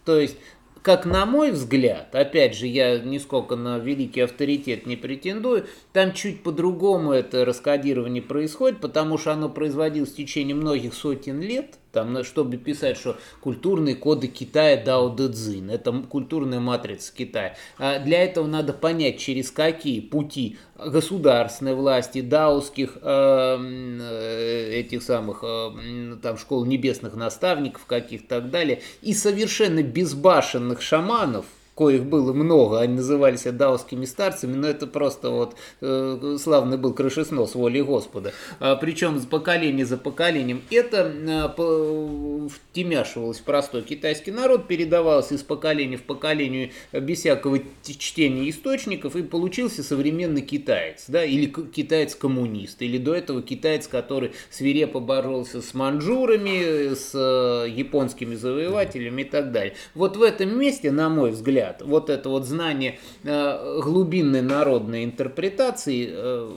[0.05, 0.37] То есть
[0.85, 5.65] как на мой взгляд, опять же, я нисколько на великий авторитет не претендую,
[5.95, 11.79] там чуть по-другому это раскодирование происходит, потому что оно производилось в течение многих сотен лет,
[11.95, 17.57] там, чтобы писать, что культурные коды Китая Дао Дэ Цзин, это культурная матрица Китая.
[17.79, 25.43] А для этого надо понять, через какие пути государственной власти, даосских э, э, этих самых
[25.43, 32.81] э, там школ небесных наставников каких-то так далее, и совершенно безбашенных шаманов, коих было много,
[32.81, 38.33] они назывались даосскими старцами, но это просто вот э, славный был крышеснос воли Господа.
[38.61, 40.63] А, причем с поколения за поколением.
[40.71, 47.61] Это э, по, втемяшивалось в простой китайский народ, передавалось из поколения в поколение без всякого
[47.83, 55.01] чтения источников, и получился современный китаец, да, или китаец-коммунист, или до этого китаец, который свирепо
[55.01, 59.75] боролся с манжурами, с э, японскими завоевателями и так далее.
[59.95, 65.05] Вот в этом месте, на мой взгляд, взгляд, вот это вот знание э, глубинной народной
[65.05, 66.51] интерпретации э,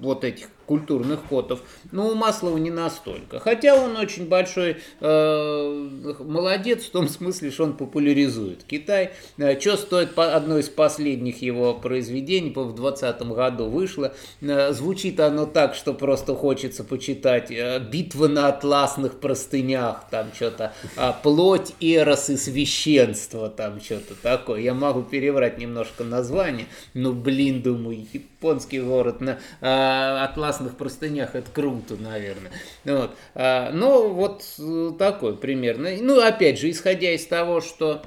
[0.00, 1.60] вот этих культурных кодов.
[1.90, 3.38] Но у Маслова не настолько.
[3.40, 9.10] Хотя он очень большой э, молодец в том смысле, что он популяризует Китай.
[9.36, 14.14] Э, что стоит одно из последних его произведений, по в 2020 году вышло.
[14.40, 20.72] Э, звучит оно так, что просто хочется почитать э, «Битва на атласных простынях», там что-то
[20.96, 24.62] э, «Плоть, эрос и священство», там что-то такое.
[24.62, 26.64] Я могу переврать немножко название,
[26.94, 30.22] но, блин, думаю, японский город на э,
[30.62, 32.52] атласных простынях, это круто, наверное.
[32.84, 33.10] Вот.
[33.34, 35.90] А, ну, вот э, такой примерно.
[36.00, 38.02] Ну, опять же, исходя из того, что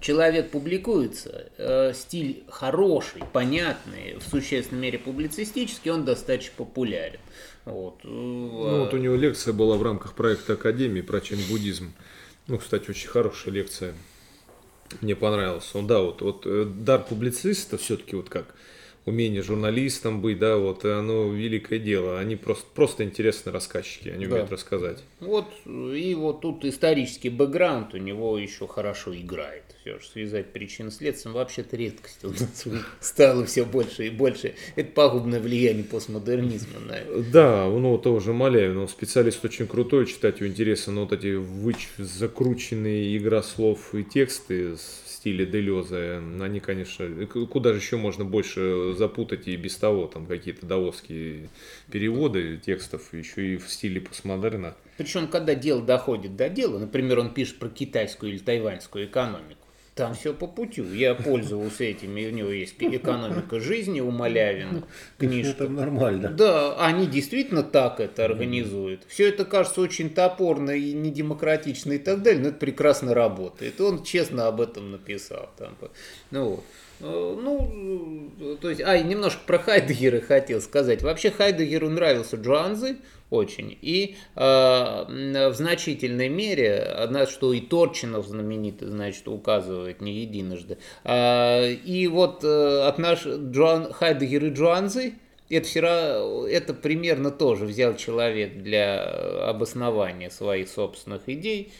[0.00, 7.20] человек публикуется, э, стиль хороший, понятный, в существенной мере публицистический, он достаточно популярен.
[7.64, 8.00] Вот.
[8.04, 11.92] Э, ну, вот у него лекция была в рамках проекта Академии про чен-буддизм.
[12.46, 13.94] Ну, кстати, очень хорошая лекция.
[15.00, 15.70] Мне понравилось.
[15.74, 18.54] Он, да, вот, вот дар публициста все-таки вот как
[19.06, 22.18] умение журналистом быть, да, вот, оно великое дело.
[22.18, 24.54] Они просто, просто интересные рассказчики, они умеют да.
[24.54, 25.02] рассказать.
[25.20, 29.64] Вот, и вот тут исторический бэкграунд у него еще хорошо играет.
[29.80, 32.64] Все же связать причины следствием вообще-то редкость у нас
[33.00, 34.54] стало все больше и больше.
[34.76, 37.22] Это пагубное влияние постмодернизма на это.
[37.30, 41.88] Да, ну тоже моляю, но специалист очень крутой, читать его интересно, но вот эти выч...
[41.98, 44.76] закрученные игра слов и тексты
[45.24, 50.66] стиле Делеза, они, конечно, куда же еще можно больше запутать и без того, там какие-то
[50.66, 51.48] даосские
[51.90, 54.76] переводы текстов, еще и в стиле постмодерна.
[54.98, 59.63] Причем, когда дело доходит до дела, например, он пишет про китайскую или тайваньскую экономику,
[59.94, 60.92] там все по путю.
[60.92, 64.82] Я пользовался этим, и у него есть экономика жизни у Малявина,
[65.18, 65.64] книжка.
[65.64, 66.28] Это нормально.
[66.30, 69.02] Да, они действительно так это организуют.
[69.06, 73.80] Все это кажется очень топорно и недемократично и так далее, но это прекрасно работает.
[73.80, 75.50] Он честно об этом написал.
[75.56, 75.76] Там.
[76.30, 76.64] Ну, вот.
[77.00, 78.30] Э, ну,
[78.60, 81.02] то есть, а, немножко про Хайдегера хотел сказать.
[81.02, 82.96] Вообще Хайдегеру нравился Джоанзы,
[83.30, 83.76] очень.
[83.80, 90.78] И э, в значительной мере, на что и Торчинов знаменитый, значит, указывает не единожды.
[91.04, 95.14] Э, и вот э, от наш Джоан, Хайдегер и Джоанзы,
[95.50, 99.04] это, вчера, это примерно тоже взял человек для
[99.48, 101.72] обоснования своих собственных идей,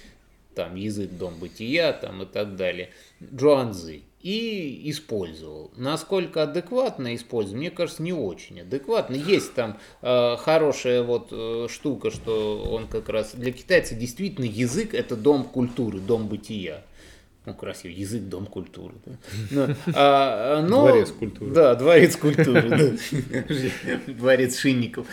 [0.55, 2.91] там язык дом бытия там, и так далее,
[3.35, 5.71] Джоанзы и использовал.
[5.77, 9.17] Насколько адекватно использовал, мне кажется, не очень адекватно.
[9.17, 14.95] Есть там э, хорошая вот э, штука, что он как раз для китайца действительно язык
[14.95, 16.85] это дом культуры, дом бытия.
[17.47, 18.95] Ну, красивый язык, дом культуры.
[19.05, 19.19] Да.
[19.51, 21.51] Но, а, но, дворец культуры.
[21.53, 22.99] Да, дворец культуры.
[24.07, 25.07] Дворец шинников.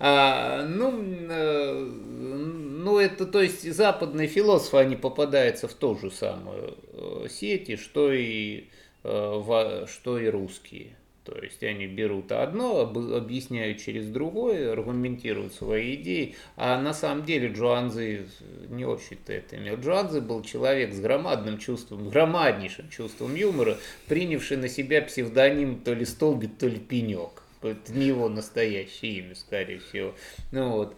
[0.00, 6.76] А, ну, э, ну, это, то есть, западные философы, они попадаются в ту же самую
[6.94, 8.64] э, сеть, что и,
[9.04, 10.96] э, что и русские.
[11.24, 17.48] То есть они берут одно, объясняют через другое, аргументируют свои идеи, а на самом деле
[17.48, 18.26] Джуанзи
[18.70, 19.76] не очень-то это имел.
[19.76, 26.04] Джуанзи был человек с громадным чувством, громаднейшим чувством юмора, принявший на себя псевдоним то ли
[26.04, 27.41] Столбит, то ли Пенек.
[27.68, 30.14] Это не его настоящее имя, скорее всего.
[30.50, 30.96] Ну вот.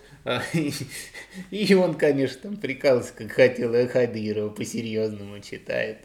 [1.51, 5.99] И он, конечно, там прикалывался, как хотел, и Хадырова по-серьезному читает.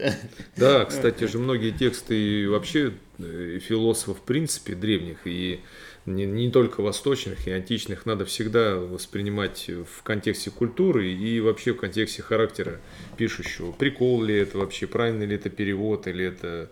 [0.56, 5.62] Да, кстати же, многие тексты вообще э, философов, в принципе, древних, и
[6.06, 11.78] не, не только восточных и античных, надо всегда воспринимать в контексте культуры и вообще в
[11.78, 12.80] контексте характера
[13.18, 13.72] пишущего.
[13.72, 16.70] Прикол ли это вообще, правильный ли это перевод, или это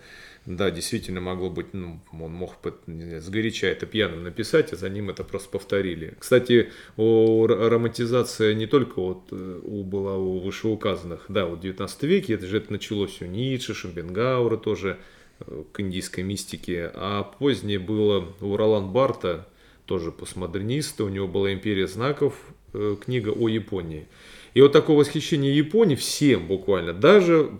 [0.48, 2.54] да, действительно могло быть, ну, он мог
[2.88, 6.16] сгоряча это пьяным написать, а за ним это просто повторили.
[6.18, 12.04] Кстати, о, романтизация не только вот э, у, была у вышеуказанных, да, вот в 19
[12.04, 15.00] веке, это же это началось у Ницше, Шопенгауэра тоже,
[15.42, 19.50] э, к индийской мистике, а позднее было у Ролан Барта,
[19.86, 22.36] тоже постмодерниста, у него была «Империя знаков»,
[22.72, 24.08] э, книга о Японии.
[24.58, 27.52] И вот такое восхищение Японии всем буквально, даже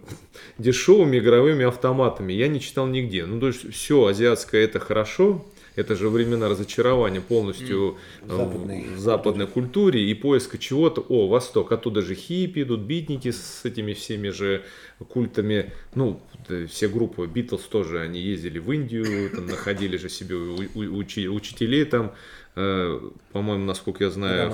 [0.58, 3.28] дешевыми игровыми автоматами, я не читал нигде.
[3.28, 5.46] Ну, то есть все азиатское это хорошо,
[5.76, 11.02] это же времена разочарования полностью западной, в западной культуре и поиска чего-то.
[11.08, 14.64] О, Восток, оттуда же хиппи идут, битники с этими всеми же
[15.08, 15.74] культами.
[15.94, 16.20] Ну,
[16.68, 22.16] все группы Битлз тоже, они ездили в Индию, там, находили же себе учителей там.
[22.60, 23.00] Э,
[23.34, 24.50] по-моему, насколько я знаю...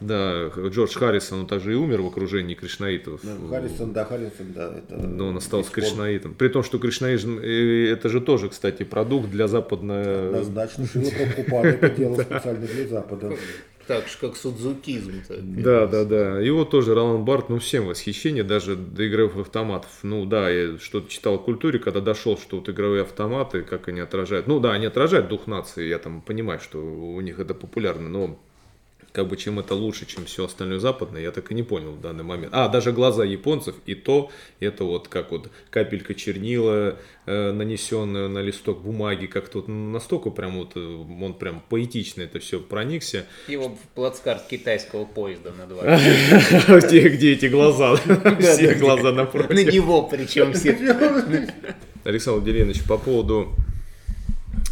[0.00, 3.20] Да, Джордж Харрисон, он также и умер в окружении кришнаитов.
[3.22, 4.74] Да, Харрисон, да, Харрисон, да.
[4.76, 6.34] Это Но он остался кришнаитом.
[6.34, 10.28] При том, что кришнаизм, э, это же тоже, кстати, продукт для западной...
[10.28, 13.32] Однозначно, Шила Прабхупада это делал специально для Запада.
[13.86, 15.22] Так же, как судзукизм.
[15.28, 16.52] Так, да, да, да.
[16.52, 19.90] Вот тоже Ролан Барт, ну, всем восхищение, даже до игровых автоматов.
[20.02, 24.00] Ну, да, я что-то читал о культуре, когда дошел, что вот игровые автоматы, как они
[24.00, 24.48] отражают.
[24.48, 28.40] Ну, да, они отражают дух нации, я там понимаю, что у них это популярно, но
[29.16, 32.02] как бы чем это лучше, чем все остальное западное, я так и не понял в
[32.02, 32.52] данный момент.
[32.52, 38.40] А, даже глаза японцев, и то, это вот как вот капелька чернила, э, нанесенная на
[38.40, 43.24] листок бумаги, как-то вот настолько прям вот, э, он прям поэтично это все проникся.
[43.48, 45.82] Его в плацкарт китайского поезда на два.
[46.80, 47.96] Где эти глаза?
[48.40, 49.48] Все глаза напротив.
[49.48, 50.72] На него причем все.
[52.04, 53.54] Александр Деленович, по поводу,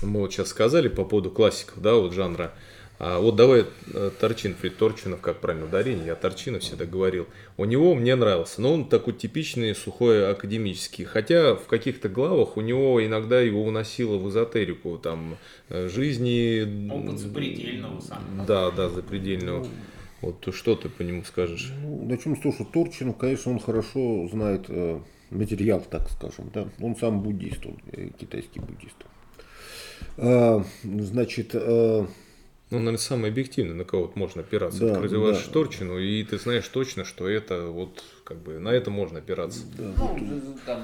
[0.02, 2.52] мы вот сейчас сказали по поводу классиков, да, вот жанра,
[2.98, 7.26] а вот давай э, Торчинфрид, Торчинов, как правильно ударение, я Торчинов всегда говорил.
[7.56, 11.04] У него мне нравился, но он такой типичный, сухой, академический.
[11.04, 15.38] Хотя в каких-то главах у него иногда его уносило в эзотерику, там,
[15.70, 16.88] э, жизни...
[16.90, 18.22] Опыт запредельного сам.
[18.46, 19.66] Да, да, запредельного.
[20.20, 21.72] Вот что ты по нему скажешь?
[21.82, 26.50] Ну, начнем с того, что Торчинов, конечно, он хорошо знает э, материал, так скажем.
[26.54, 26.68] Да?
[26.80, 28.96] Он сам буддист, он э, китайский буддист.
[30.16, 32.06] Э, значит, э,
[32.74, 34.80] ну, наверное, самый объективный, на кого можно опираться.
[34.80, 35.42] Да, ты развиваешь да.
[35.42, 39.60] шторчину, и ты знаешь точно, что это вот как бы на это можно опираться.
[39.78, 39.92] Да,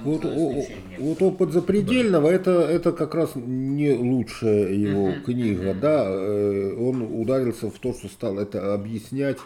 [0.05, 0.67] ну, вот, вот,
[0.99, 2.35] вот опыт запредельного да.
[2.35, 5.81] это, это как раз не лучшая его uh-huh, книга, uh-huh.
[5.81, 6.05] да.
[6.07, 9.39] Э, он ударился в то, что стал это объяснять,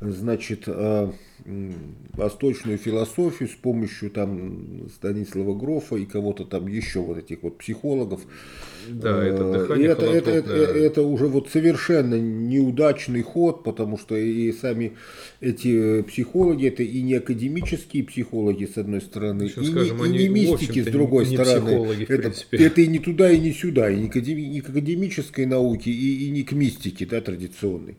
[0.00, 1.10] значит, э,
[2.12, 8.20] восточную философию с помощью там Станислава Грофа и кого-то там еще вот этих вот психологов.
[8.88, 14.16] Да, это э, дыхание это, это, это, это уже вот совершенно неудачный ход, потому что
[14.16, 14.92] и сами
[15.40, 20.28] эти психологи, это и не академические психологи, с одной стороны, и, скажем, не, и не
[20.28, 21.96] мистики, с другой не стороны.
[22.08, 25.90] Это, это и не туда, и не сюда, и не к, не к академической науке,
[25.90, 27.96] и, и не к мистике да, традиционной.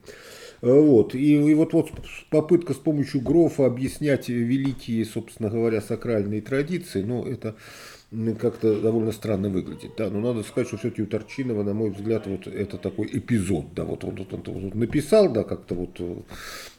[0.62, 1.16] Вот.
[1.16, 1.92] И, и вот, вот
[2.30, 7.56] попытка с помощью Грофа объяснять великие, собственно говоря, сакральные традиции, ну, это
[8.39, 9.91] как-то довольно странно выглядит.
[9.97, 10.10] Да?
[10.10, 13.74] Но надо сказать, что все-таки у Торчинова, на мой взгляд, вот это такой эпизод.
[13.76, 13.84] Да?
[13.84, 16.22] Вот он, вот, он, вот, он написал, да, как-то вот э,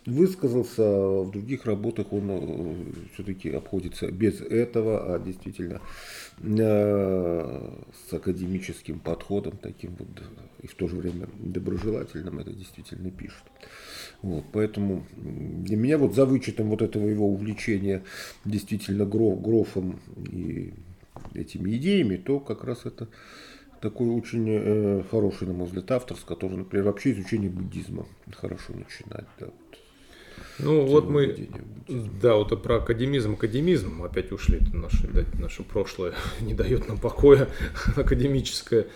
[0.06, 2.74] высказался, в других работах он э,
[3.14, 5.80] все-таки обходится без этого, а действительно
[6.42, 7.70] э,
[8.08, 10.08] с академическим подходом, таким вот,
[10.62, 13.44] и в то же время доброжелательным, это действительно пишет.
[14.22, 18.02] Вот, поэтому для меня вот за вычетом вот этого его увлечения
[18.44, 20.00] действительно гроф, грофом
[20.30, 20.74] и
[21.34, 23.08] этими идеями, то как раз это
[23.80, 28.06] такой очень э, хороший, на мой взгляд, автор, с которым, например, вообще изучение буддизма
[28.36, 29.26] хорошо начинать.
[29.38, 29.54] Да, вот.
[30.58, 31.48] Ну вот мы,
[31.88, 37.48] да, вот про академизм, академизм, опять ушли, наше, да, наше прошлое не дает нам покоя
[37.96, 38.86] академическое.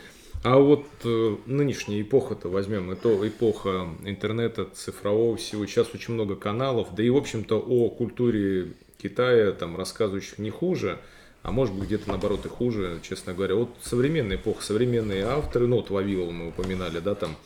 [0.43, 6.95] А вот э, нынешняя эпоха-то возьмем, это эпоха интернета, цифрового всего, сейчас очень много каналов,
[6.95, 11.01] да и, в общем-то, о культуре Китая там рассказывающих не хуже,
[11.45, 13.55] а может быть где-то наоборот и хуже, честно говоря.
[13.55, 17.37] Вот современная эпоха, современные авторы, ну вот Вавилова мы упоминали, да, там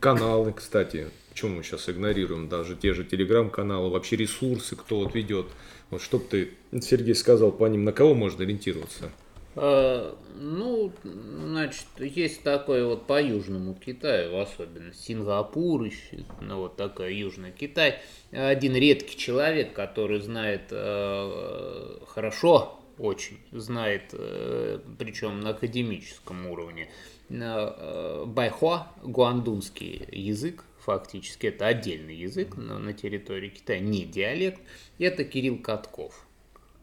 [0.00, 5.46] каналы, кстати, почему мы сейчас игнорируем даже те же телеграм-каналы, вообще ресурсы, кто вот ведет.
[5.90, 6.50] Вот что бы ты,
[6.80, 9.12] Сергей, сказал по ним, на кого можно ориентироваться?
[9.54, 16.76] А, ну, значит, есть такой вот по Южному Китаю, в особенности Сингапур, еще, ну вот
[16.76, 18.00] такой Южный Китай.
[18.32, 26.90] Один редкий человек, который знает э, хорошо, очень знает, э, причем на академическом уровне,
[27.28, 34.60] э, байхуа, гуандунский язык, фактически это отдельный язык на территории Китая, не диалект,
[34.98, 36.26] это Кирилл Катков.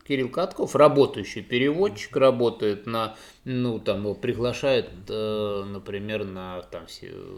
[0.07, 6.83] Кирилл Катков, работающий переводчик, работает на, ну, там, его приглашают, э, например, на там,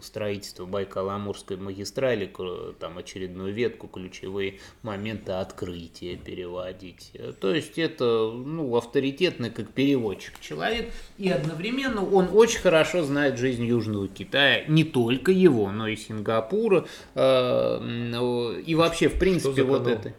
[0.03, 2.31] строительство Байкало-Амурской магистрали,
[2.79, 7.11] там, очередную ветку, ключевые моменты открытия переводить.
[7.41, 13.65] То есть это, ну, авторитетный как переводчик человек, и одновременно он очень хорошо знает жизнь
[13.65, 20.13] Южного Китая, не только его, но и Сингапура, э, и вообще, в принципе, вот это.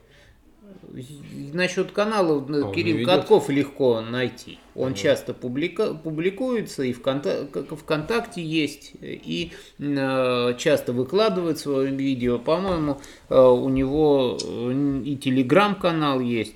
[1.53, 4.59] Насчет канала а Кирилл Катков легко найти.
[4.75, 4.97] Он ага.
[4.97, 12.39] часто публика, публикуется, и ВКонтакте, ВКонтакте есть, и э, часто выкладывает свое видео.
[12.39, 16.55] По-моему, э, у него э, и телеграм-канал есть.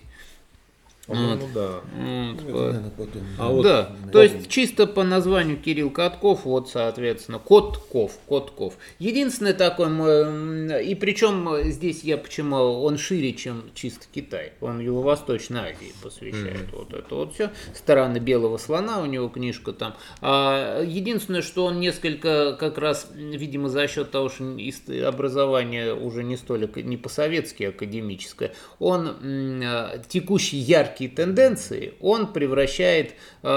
[1.07, 1.41] Вот.
[1.53, 1.81] да.
[2.49, 2.77] Вот.
[2.97, 3.23] потом.
[3.39, 8.75] А вот, да, то есть чисто по названию Кирилл Катков, вот, соответственно, Котков, Котков.
[8.99, 14.53] Единственное такое, и причем здесь я почему, он шире, чем чисто Китай.
[14.61, 16.73] Он его Восточной Азии посвящает.
[16.73, 16.77] Mm-hmm.
[16.77, 17.51] Вот это вот все.
[17.75, 19.97] Страны Белого Слона, у него книжка там.
[20.23, 24.57] А единственное, что он несколько, как раз, видимо, за счет того, что
[25.07, 29.63] образование уже не столь, не по-советски академическое, он
[30.09, 33.49] текущий яркий яркие тенденции он превращает э,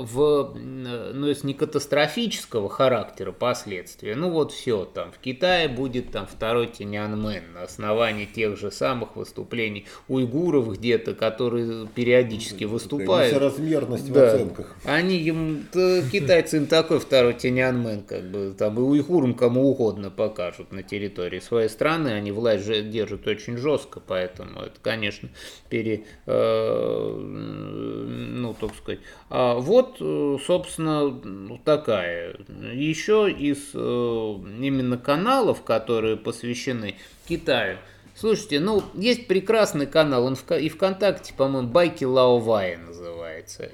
[0.00, 6.26] в, ну, если не катастрофического характера последствия, ну вот все, там в Китае будет там
[6.26, 13.36] второй Тяньаньмэн на основании тех же самых выступлений уйгуров где-то, которые периодически выступают.
[13.36, 14.20] Размерность да.
[14.20, 14.76] в оценках.
[14.84, 20.72] Они им, китайцы им такой второй Тяньаньмэн, как бы там и уйгурам кому угодно покажут
[20.72, 25.28] на территории своей страны, они власть держат очень жестко, поэтому это, конечно,
[25.68, 29.00] пере, э, ну, так сказать.
[29.28, 32.36] А вот, э, собственно, такая.
[32.72, 36.96] Еще из э, именно каналов, которые посвящены
[37.28, 37.78] Китаю,
[38.16, 43.70] Слушайте, ну, есть прекрасный канал, он в, и ВКонтакте, по-моему, Байки Лаовая называется.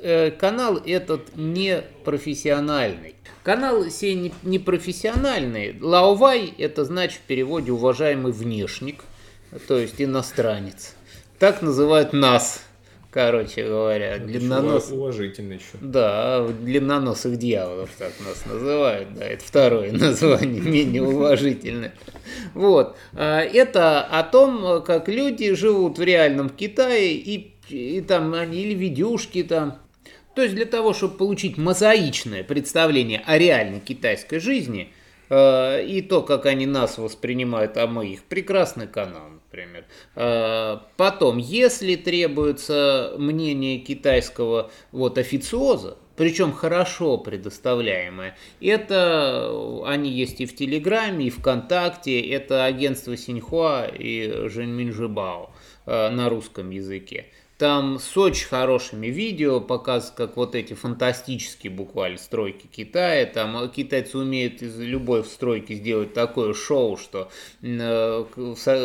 [0.00, 3.14] Э, канал этот не профессиональный.
[3.42, 5.78] Канал сей не, профессиональный.
[5.80, 9.04] Лаовай– это значит в переводе «уважаемый внешник»,
[9.66, 10.94] то есть иностранец.
[11.38, 12.62] Так называют нас,
[13.10, 14.18] короче говоря.
[14.18, 14.90] Длиннонос...
[14.90, 15.78] Уважительно еще.
[15.80, 19.14] Да, длинноносых дьяволов так нас называют.
[19.14, 21.94] Да, это второе название, менее уважительное.
[22.54, 22.96] Вот.
[23.14, 28.74] А, это о том, как люди живут в реальном Китае и, и там они или
[28.74, 29.78] видюшки там.
[30.34, 34.92] То есть для того, чтобы получить мозаичное представление о реальной китайской жизни–
[35.30, 38.24] Э, и то, как они нас воспринимают, а мы их.
[38.24, 39.84] Прекрасный канал, например.
[40.14, 48.36] Э, потом, если требуется мнение китайского вот, официоза, причем хорошо предоставляемое.
[48.60, 55.50] Это они есть и в Телеграме, и ВКонтакте, это агентство Синьхуа и Женьмин Жибао
[55.86, 57.26] э, на русском языке.
[57.58, 63.26] Там с очень хорошими видео показывают, как вот эти фантастические буквально стройки Китая.
[63.26, 67.32] Там китайцы умеют из любой стройки сделать такое шоу, что
[67.62, 68.24] э,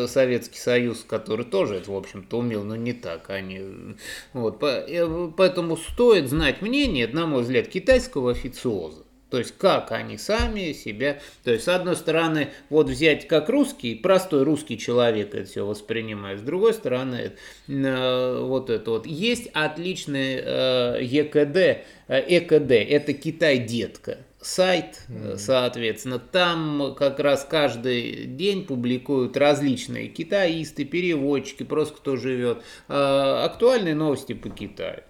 [0.08, 3.30] Советский Союз, который тоже это, в общем-то, умел, но не так.
[3.30, 3.96] Они,
[4.34, 9.04] вот, э, поэтому стоит знать мнение, на мой взгляд, китайского официоза.
[9.34, 11.18] То есть как они сами себя...
[11.44, 16.38] То есть с одной стороны, вот взять как русский, простой русский человек это все воспринимает,
[16.38, 17.32] с другой стороны,
[17.68, 19.08] э, вот это вот.
[19.08, 25.02] Есть отличный э, ЕКД, э, ЭКД, это Китай-детка сайт,
[25.38, 34.34] соответственно, там как раз каждый день публикуют различные китаисты, переводчики, просто кто живет, актуальные новости
[34.34, 35.02] по Китаю.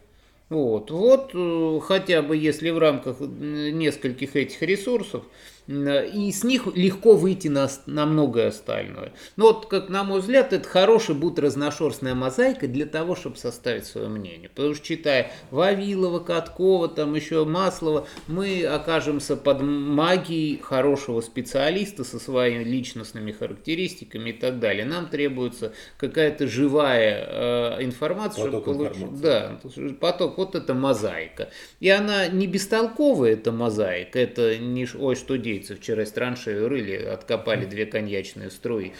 [0.49, 5.23] Вот, вот э, хотя бы если в рамках нескольких этих ресурсов
[5.67, 9.13] и с них легко выйти на, на многое остальное.
[9.35, 13.85] Но вот, как на мой взгляд, это хороший будет разношерстная мозаика для того, чтобы составить
[13.85, 14.49] свое мнение.
[14.49, 22.19] Потому что читая Вавилова, Каткова, там еще Маслова, мы окажемся под магией хорошего специалиста со
[22.19, 24.85] своими личностными характеристиками и так далее.
[24.85, 29.21] Нам требуется какая-то живая э, информация, поток чтобы получить.
[29.21, 29.59] Да,
[29.99, 31.49] поток, вот это мозаика.
[31.79, 37.65] И она не бестолковая, эта мозаика, это не ой, что деется, вчера траншею рыли, откопали
[37.65, 38.93] две коньячные струи.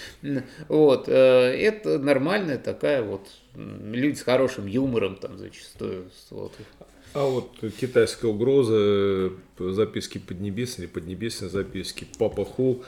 [0.68, 6.10] Вот, э, это нормальная такая вот, люди с хорошим юмором там зачастую.
[6.30, 6.54] Вот.
[7.14, 9.30] А вот китайская угроза, э,
[9.60, 12.84] записки Поднебесной, Поднебесной записки Папа Ху,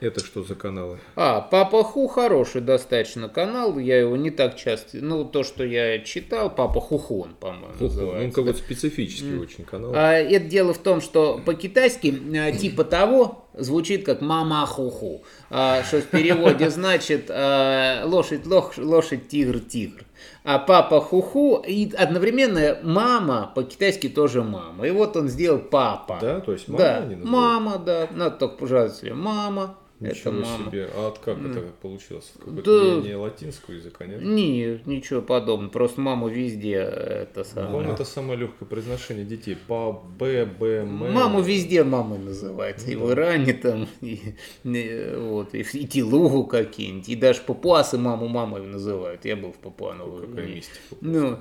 [0.00, 0.98] это что за каналы?
[1.16, 5.98] А, Папа Ху хороший достаточно канал, я его не так часто, ну, то, что я
[6.00, 7.84] читал, Папа Хухон, по-моему, Ху-ху.
[7.84, 8.26] называется.
[8.26, 9.92] Ну, какой-то специфический очень канал.
[9.94, 15.82] А, Это дело в том, что по-китайски а, типа того звучит как мама хуху, а,
[15.84, 20.04] что в переводе значит а, лошадь, лох- лошадь, тигр, тигр.
[20.44, 24.86] А папа хуху и одновременно мама по-китайски тоже мама.
[24.86, 26.18] И вот он сделал папа.
[26.20, 28.08] Да, то есть мама да, мама, да.
[28.14, 29.76] Надо только пожалуйста, мама.
[30.06, 30.66] Это Ничего мама.
[30.70, 30.88] себе.
[30.94, 32.32] А от как это получилось?
[32.38, 32.84] Какое-то Да.
[32.94, 34.22] влияние латинского языка, нет?
[34.22, 35.70] Не, ничего подобного.
[35.70, 37.68] Просто маму везде это самое.
[37.70, 39.56] По-моему, это самое легкое произношение детей.
[39.66, 41.12] По Б, Б, М.
[41.12, 42.78] Маму везде мамой называют.
[42.86, 44.34] Ну И в Иране там, и,
[44.64, 47.08] и, вот, и, в- и Тилугу какие-нибудь.
[47.08, 49.24] И даже папуасы маму мамой называют.
[49.24, 50.78] Я был в Папуа Новой Какая мистика.
[51.00, 51.38] Ну,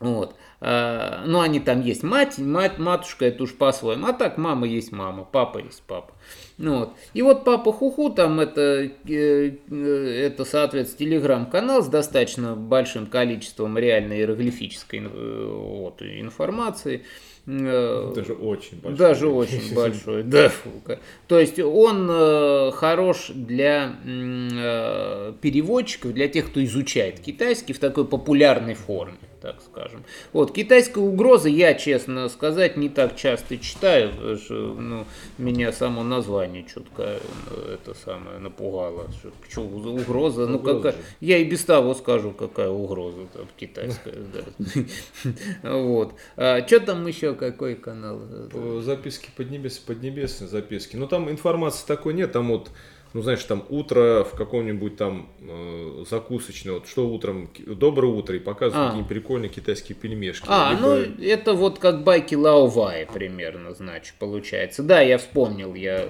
[0.00, 0.34] вот.
[0.60, 4.06] А, ну, они там есть мать, мать, матушка, это уж по-своему.
[4.06, 6.12] А так мама есть мама, папа есть папа.
[6.58, 6.92] Ну, вот.
[7.14, 13.78] И вот папа Хуху, там это, э, э, это соответственно, телеграм-канал с достаточно большим количеством
[13.78, 17.04] реальной иероглифической э, вот, информации.
[17.44, 18.98] Даже очень большой.
[18.98, 20.48] даже очень большой, да.
[20.48, 21.00] фу-ка.
[21.26, 28.06] То есть он э, хорош для э, переводчиков, для тех, кто изучает китайский в такой
[28.06, 30.04] популярной форме, так скажем.
[30.32, 35.04] Вот, китайская угроза я, честно сказать, не так часто читаю, потому что ну,
[35.36, 37.18] меня само название чутко
[37.50, 39.10] э, это самое напугало.
[39.18, 40.46] Что, что за угроза?
[40.46, 40.94] Ну, Угроза какая...
[41.20, 44.14] Я и без того скажу, какая угроза там китайская.
[45.62, 46.14] Вот.
[46.36, 48.20] Что там еще, какой канал?
[48.52, 50.96] Э, Записки Поднебесной, Поднебесной записки.
[50.96, 52.32] Ну, там информации такой нет.
[52.32, 52.70] Там вот,
[53.14, 56.74] ну, знаешь, там утро в каком-нибудь там э, закусочной.
[56.74, 58.90] Вот что утром, доброе утро, и показывают А.
[58.92, 60.46] какие прикольные китайские пельмешки.
[60.48, 64.82] А, Либо- ну это вот как байки Лаовая примерно, значит, получается.
[64.82, 66.06] Да, я вспомнил, я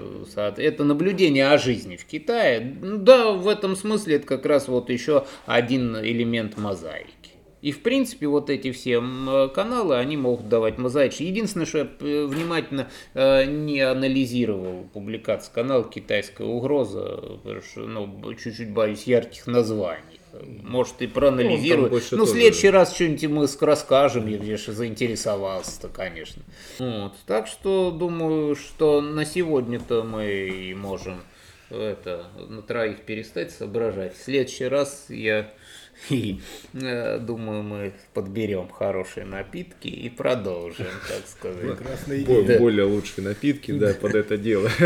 [0.59, 2.77] это наблюдение о жизни в Китае.
[2.81, 7.22] Ну Да, в этом смысле это как раз вот еще один элемент мозаики.
[7.63, 11.29] И в принципе вот эти все э, каналы, они могут давать мозаичные.
[11.31, 18.35] Единственное, что я э, внимательно э, не анализировал публикацию канала «Китайская угроза», потому что, ну,
[18.35, 20.03] чуть-чуть боюсь ярких названий.
[20.63, 21.91] Может, и проанализирую.
[21.91, 26.43] Ну, Ну, в тоже- следующий раз что-нибудь мы ск- расскажем, я же заинтересовался-то, конечно.
[26.79, 27.13] Вот.
[27.27, 31.21] Так что думаю, что на сегодня-то мы можем
[31.71, 34.17] это, на троих перестать соображать.
[34.17, 35.53] В следующий раз я
[36.11, 36.41] и,
[36.75, 41.77] э, думаю, мы подберем хорошие напитки и продолжим, так сказать.
[41.77, 44.71] Прекрасная более лучшие напитки, да, под это дело.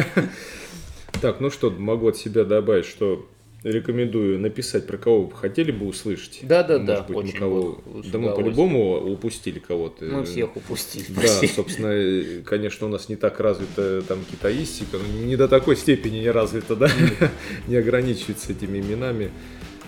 [1.23, 3.27] Так, ну что, могу от себя добавить, что
[3.63, 6.41] рекомендую написать, про кого вы хотели бы услышать.
[6.43, 7.83] Да-да-да, Может быть, мы очень кого...
[7.85, 10.05] бы с Да мы по-любому упустили кого-то.
[10.05, 11.07] Мы всех упустили.
[11.09, 11.49] Да, прости.
[11.49, 16.19] собственно, э, конечно, у нас не так развита там китаистика, но не до такой степени
[16.19, 16.91] не развита, да,
[17.67, 19.31] не ограничивается этими именами.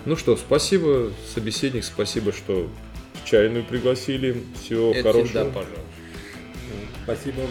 [0.05, 2.69] Ну что, спасибо, собеседник, спасибо, что
[3.13, 4.43] в чайную пригласили.
[4.61, 5.43] Всего Это всегда хорошего.
[5.45, 5.81] пожалуйста.
[7.03, 7.41] Спасибо.